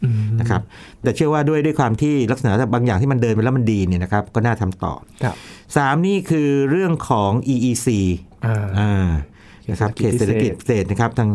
[0.40, 0.61] นะครับ
[1.03, 5.35] แต่เชื่อว่าด้วยด้วยความที่ลักษณะบางอย่างที่มันเดินไปแล้วมันดีเนี่ยนะครับก็น่าทำต่อครับ
[5.76, 7.88] สามนี่คือเรื่องของ EEC
[8.46, 9.09] อ่าอ่า
[9.70, 11.29] นะครับเขตเศรษฐกิจพิเศษนะครับทาง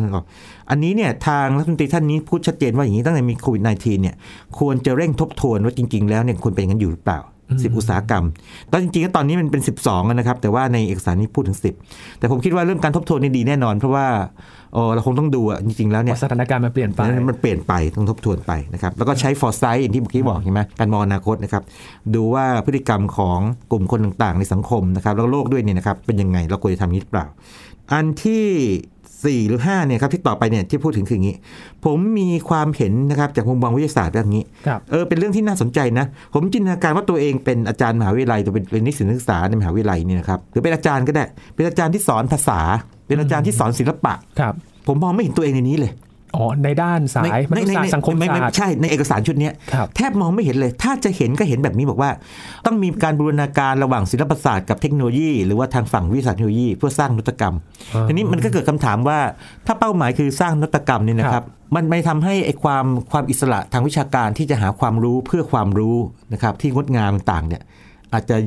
[0.70, 4.16] อันนี้เนี่ยทางรัฐมนตรีท่านนี้พูดชัดเจนว่าอย่างนี้ตั้งแต่มีโควิด -19 เนี่ย
[4.60, 8.26] ควรจะเร่งทบทวนว่าจริง ๆ แล้วเนี่ยควรเป็นอย่างนั้นอยู่หรือเปล่า10อุตสาหกรรม
[8.72, 14.08] ตอนจริงๆแล้วตอนนี้มันเป็น 12แล้วนะครับ แต่ว่าในเอกสารนี้พูดถึง 10 แต่ผมคิดว่าเรื่องการทบทวนนี่ดีแน่นอน เพราะว่า
[14.74, 21.64] เออเราคงต้องดูอะจริงๆ แล้วเนี่ยว่าสถานการณ์มันเปลี่ยนไป มันเปลี่ยนไปต้องทบทวนไปนะครับ แล้วก็ใช้ foresight อย่างที่เมื่อกี้บอกใช่ไหมการมองอนาคตนะครับ
[22.16, 23.40] ดูว่าพฤติกรรมของ
[23.72, 27.26] กลุ่มคนต่างๆ ในสังคมนะครับ แล้วโลกด้วยเนี่ยนะครับ เป็นยังไง เราควรจะทำนี้หรือเปล่า
[27.94, 28.46] อันที่
[29.24, 31.36] 4 หรือ5เนี่ยครับที่ต่อไปเนี่ยที่พูดถึงคืออย่างนี้
[31.86, 41.26] ผมมีความเห็นนะครับจากมุมมองวิทยาศาสตร์แบบนี้ครับเออเป็นเรื่องที่น่าสนใจนะ ผมจินตนาการว่าตัวเองเป็นอาจารย์มหาวิทยาลัยตัวเป็นเป็นนิสิตนักศึกษาในมหาวิทยาลัยเนี่ยนะครับหรือเป็นอาจารย์ก็ได้
[41.56, 42.60] เป็นอาจารย์ที่สอนภาษา
[43.08, 44.54] เป็นอาจารย์ที่สอนศิลปะครับ
[44.88, 45.92] ผมมองไม่เห็นตัวเองในนี้เลย
[46.36, 52.12] อ๋อในด้านสายมนุษยศาสตร์สังคมไไศาสตร์ใช่ในเอกสารชุดเนี้ยครับแทบมองไม่เห็นเลย ถ้าจะเห็นก็เห็นแบบนี้บอกว่า
[52.66, 57.56] ต้องมีการบูรณาการระหว่างศิลปศาสตร์กับเทคโนโลยี หรือว่าทางฝั่งวิทยาศาสตร์เทคโนโลยี เพื่อสร้างนวัตกรรม
[57.94, 59.20] อ่าทีนี้มันก็เกิดคำถามว่า
[59.68, 65.98] ถ้าเป้าหมายคือสร้างนวัตกรรมเนี่ยนะคครัรับบมันไม่ทำให้ไอ้ความความอิสระทางวิชาการที่จะหาความรู้เพื่อความรู้
[66.34, 67.62] นะครับที่งดงามต่างๆเนี่ย
[68.14, 68.38] อาจจะ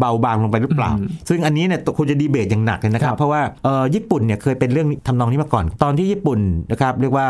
[0.00, 0.92] เบาบางลงไปหรือเปล่า
[1.28, 6.38] ซึ่งอันนี้เนี่ยควรจะดีเบตอย่างหนักเลยนะครัครับบเพราะว่าเอ่อญี่ปุ่นเนี่ยเคยเป็นเรื่องทำนองนี้มาก่อน ตอนที่ญี่ปุ่น
[6.70, 7.26] นะครับเรียกว่า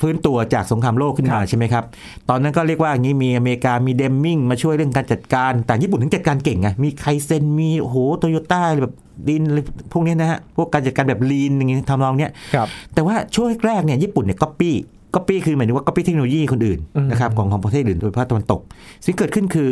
[0.00, 1.84] ฟื้นตัวจากสงครามโลกขึ้นมาครับใช่ไหมครับ
[2.28, 8.94] ตอนนั้นก็เรียกว่าอย่างนี้มีอเมริกามีเดมมิงมาช่วยเรื่องการจัดการ แต่ญี่ปุ่นถึงจัดการเก่งไงมีไคเซนมีโอ้โหโตโยต้าแบบ
[9.28, 9.58] lean อะไร
[9.92, 14.74] พวกเนี้ยนะฮะพวกการจัดการแบบ lean อย่างนี้ทำนองเนี้ยครับแต่ว่าช่วงแรกๆเนี่ยญี่ปุ่นเนี่ยก๊อปปี้
[15.14, 18.60] ก๊อปปี้คือหมายถึงว่าก๊อปปี้เทคโนโลยีคนอื่นอืมนะครับของของประเทศอื่นโดยเฉพาะตะวันตก
[19.04, 19.70] สิ่งเกิดขึ้นคือ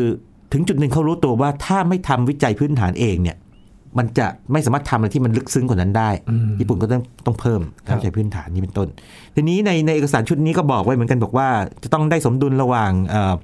[0.52, 3.38] ถึงจุดหนึ่งเขารู้ตัวว่าถ้าไม่ทำวิจัยพื้นฐานเองเนี่ย
[3.98, 8.88] มันจะไม่สามารถทำอะไรที่มันลึกซึ้งกว่านั้นได้อืมญี่ปุ่นก็ต้องต้องเพิ่มครับการวิจัยพื้นฐานนี้เป็นต้น
[9.34, 11.48] ทีนี้ในในเอกสารชุดนี้ก็บอกไว้เหมือนกันบอกว่า
[11.82, 13.34] จะต้องได้สมดุลระหว่างเอ่อ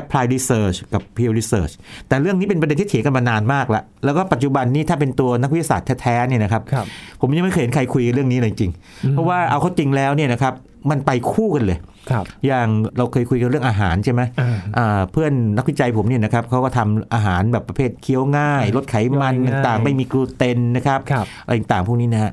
[0.00, 1.72] apply research กับ peer research
[2.08, 6.86] แต่เรื่องนี้เป็นประเด็นที่เถียงกันมานานมากแล้ว แล้วก็ปัจจุบันนี้ถ้าเป็นตัวนักวิทยาศาสตร์แท้ๆเนี่ยนะครับครับ
[7.20, 8.72] ผมยังไม่เคยเห็นใครคุยเรื่องนี้เลยจริง
[9.10, 10.54] เพราะว่าเอาเข้าจริงแล้วเนี่ยนะครับ
[10.90, 11.78] มันไปคู่กันเลย
[12.10, 22.32] ครับ อย่างเราเคยคุยกันเรื่องอาหารใช่ไหมอ่าอ่าเพื่อนนักวิจัยผมเนี่ยนะครับเขาก็ทำอาหารแบบประเภทเคี้ยวง่าย ลดไขมันย่อยง่ายต่างๆไม่มีกลูเตนนะครับครับอะไรต่างๆพวกนี้นะฮะ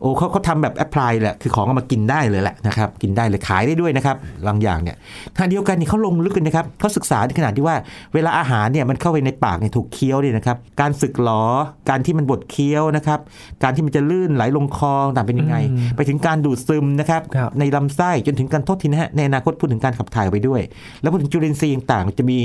[0.00, 4.96] โอ้เขาเขาทำแบบแอพพลายแหละคือของเอามากินได้เลยแหละนะครับกินได้เลยขายได้ด้วยนะครับบางอย่างเนี่ย
[5.36, 7.76] ทางเดียวกันนี่เขาลงลึกกันนะครับเขาศึกษาในขนาดที่ว่า
[8.14, 11.42] เวลาอาหารเนี่ยมันเข้าไปในปากเนี่ยถูกเคี้ยวเนี่ยนะครับการสึกหลอ
[11.90, 13.20] การที่มันบดเคี้ยวนะครับ
[13.62, 20.60] การที่มันจะลื่นไหลลงคอต่างเป็นยังไงอืมไปถึงการดูดซึมนะครับครับในลำไส้จนถึงการโทษทีนะฮะในอนาคตพูดถึงการขับถ่ายไปด้วย
[21.00, 22.38] แล้วพูดถึงจุลินทรีย์ต่างๆจะมี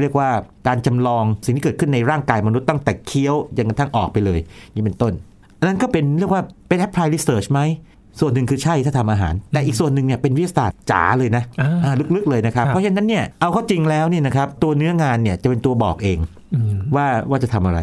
[0.00, 0.28] เรียกว่า
[0.68, 4.40] การจำลองสิ่งที่เกิดขึ้นในร่างกายมนุษย์ตั้งแต่เคี้ยวจนกระทั่งออกไปเลย
[4.74, 5.33] นี่เป็นต้นอั
[5.64, 7.60] นนั้นก็เป็นเรียกว่าเป็น apply research ไหม
[8.20, 16.18] ส่วนหนึ่งคือใช่ถ้าทำอาหาร แต่อีกส่วนหนึ่งเนี่ยเป็นวิทยาศาสตร์จ๋าเลยนะอ่าอ่าลึกๆเลยนะครับครับเพราะฉะนั้นเนี่ยเอาเข้าจริงแล้วเนี่ยนะครับตัวเนื้องานเนี่ยจะเป็นตัวบอกเอง
[16.54, 17.80] อืมว่าว่าจะทำอะไร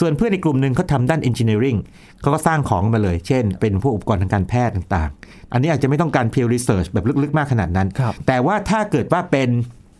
[0.00, 1.78] ส่วนเพื่อนในกลุ่มหนึ่งเขาทำด้าน engineering
[2.20, 9.48] เขาก็สร้างของมาเลย เช่น เป็นพวกอุปกรณ์ทางการแพทย์ต่างๆ อันนี้อาจจะไม่ต้องการ peer research แบบลึกๆ มากขนาดนั้นครับแต่ว่าถ้าเกิดว่าเป็น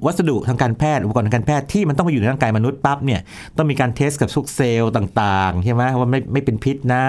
[0.06, 3.20] วัสดุทางการแพทย์อุปกรณ์ทางการแพทย์ที่มันต้องมาอยู่ในร่างกายมนุษย์ปั๊บเนี่ย
[3.56, 7.04] ต้องมีการ test กับพวกเซลล์ต่างๆใช่ไหมว่าไม่ไม่เป็นพิษนะ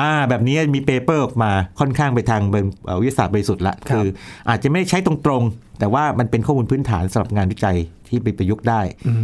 [0.00, 4.06] อ่าแบบนี้มี paper ออกมาค่อนข้างไปทางเป็นเอ่อวิทยาศาสตร์บริสุทธิ์ละครับคือ
[4.48, 7.76] อาจจะไม่ได้ใช้ตรงๆ แต่ว่ามันเป็นข้อมูลพื้นฐานสำหรับงานวิจัย
[8.08, 8.80] ที่ไปประยุกต์ได้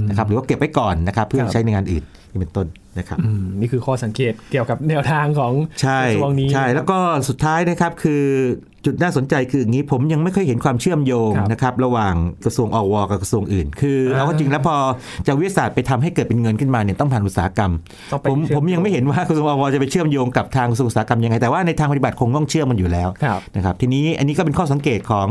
[0.08, 2.66] นะครับหรือว่าเก็บไว้ก่อนนะครับเพื่อครับใช้ในงานอื่นนี่เป็นต้น
[2.98, 8.22] นะครับอืมนี่คือข้อสังเกตเกี่ยวกับแนวทางของใช่กระทรวงนี้ใช่แล้วก็สุดท้ายนะครับคือ
[8.86, 14.76] จุดน่าสนใจคืออย่างนี้ผมยังไม่เคยเห็นความเชื่อมโยงครับนะครับระหว่างกระทรวงอวกับกระทรวงอื่น คืออ่าเอาเข้าจริงแล้วพอ
[15.26, 17.72] จะวิทยาศาสตร์ไปทำให้เกิดเป็นเงินขึ้นมาเนี่ยต้องผ่านอุตสาหกรรม
[18.12, 25.28] ต้องไปผมเชื่อมผมยังไม่เห็นว่ากระทรวงอวจะไปเชื่อมโยงกับทางกระทรวงอุตสาหกรรมยังไงแต่ว่าในทางปฏิบัติคงต้องเชื่อมมันอยู่แล้วครับนะครับทีนี้อันนี้ก็เป็นข้อสังเกตของ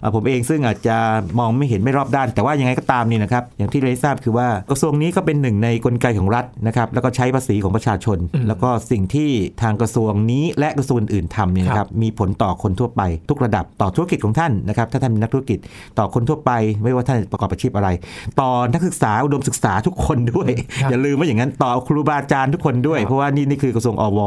[0.00, 0.98] เอ่อผมเองซึ่งอาจจะ
[1.38, 9.30] มองไม่เห็นไม่รอบด้าน แต่ว่ายังไงก็ตามนี่นะครับอย่างที่เราได้ทราบคือว่ากระทรวงนี้ก็เป็นหนึ่งในกลไกของรัฐนะครับแล้วก็ใช้ภาษีของประชาชนอืมแล้วก็สิ่งที่
[9.62, 15.58] ทางกระทรวงนี้และกระทรวงอื่นๆทำเนี่ยนะครับมีผลต่อคนทั่วไปทุกระดับต่อธุรกิจของท่านนะครับถ้าท่านเป็นนักธุรกิจ
[15.98, 16.50] ต่อคนทั่วไป
[16.84, 17.88] ไม่ว่าท่านประกอบอาชีพอะไร
[18.40, 20.50] ต่อนักศึกษาอุดมศึกษาทุกคนด้วย
[20.82, 24.20] ครับอย่าลืมว่าอย่างนั้นต่อครูบาอาจารย์ทุกคนด้วยครับเพราะว่านี่นี่คือกระทรวงอว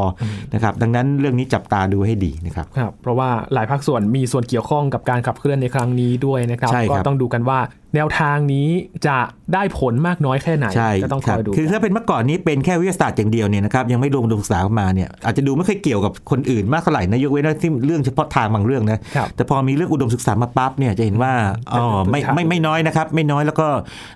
[0.54, 7.60] นะครับดังนั้นเรื่องนี้จับตาดูให้ดีนะครับครับเพราะว่าหลายภาคส่วนมีส่วนเกี่ยวข้องกับการขับเคลื่อนในครั้งนี้ด้วยนะครับใช่ครับ ก็ต้องดูกันว่า
[7.96, 8.68] แนวทางนี้
[9.08, 9.18] จะ
[9.54, 21.34] ได้ผลมากน้อยแค่ไหนใช่ก็ต้องคครัอบยดู คือถ้าเป็นเมื่อก่อนนี้เป็นแค่วิทยาศาสตร์อย่างเดียวเนี่ยนะครับยังไม่รวมอุดมศึกษาเข้ามาเนี่ยอาจจะดูไม่ค่อยเกี่ยวกับคนอื่นมากเท่าไหร่นะยกเว้นว่าที่เรื่องเฉพาะทางบางเรื่องนะครับแต่พอมีเรื่องอุดมศึกษามาปั๊บเนี่ยจะเห็นว่า
[21.72, 23.68] อ๋อไม่เป็นตัวไม่ไม่น้อยนะครับไม่น้อยแล้วก็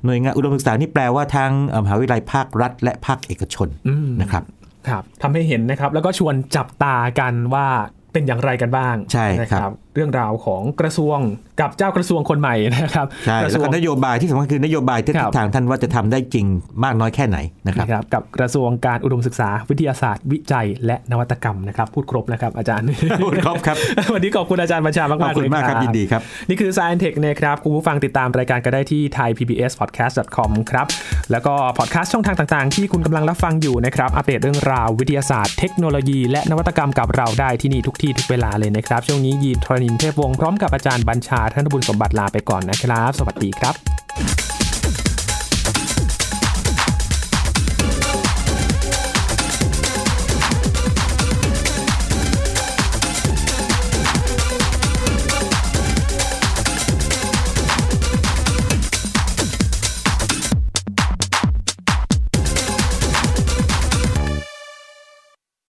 [0.06, 4.44] หน่วยงานอุดมศึกษานี่แปลว่าทั้งเอ่อมหาวิทยาลัยภาครัฐ และภาคเอกชนอืมนะครับ
[4.88, 7.68] ครับทำให้เห็นนะครับแล้วก็ชวนจับตากันว่า
[8.14, 11.18] เป็นอย่างไรกันบ้างใช่นะครับ เรื่องราวของกระทรวง
[11.62, 16.46] กับเจ้ากระทรวงคนใหม่นะครับใช่กระทแล้วรวก็งนโยบายที่สำคัญคือนโยบายที่ครับทิศทางท่านว่าจะทำได้จริง
[16.84, 22.86] มากน้อยแค่ไหนนะครับนะครับกับกระทรวงการอุดมศึกษาวิทยาศาสตร์ วิจัย และนวัตกรรมนะครับ พูดครบนะครับ อาจารย์
[23.24, 23.78] พูดครบครับ
[24.14, 30.88] วันนี้ขอบคุณอาจารย์บัญชามากขๆอบคุณเลยมากครับยินดีครับ นี่คือ Science Tech นะครับคุณผู้ฟังติดตามรายการก็ได้ที่ thaipbspodcast.com ครับ
[31.32, 44.59] แล้วก็พอดแคสต์ช่องทางต่างๆ ที่คุณกำลังรับฟังอยู่นะครับอัปเดตเรื่องราววิทยาศาสตร์เทคโนโลยี และนวัตกรรมกับเราได้ที่นี่ทุกที่ทุกเวลาเลยนะครับ ช่วงนี้ยีนทรณินเทพวงศ์พร้อมกับอาจารย์บัญชาท่านบุญสมบัติลาไปก่อนนะครับ สวัสดีครับ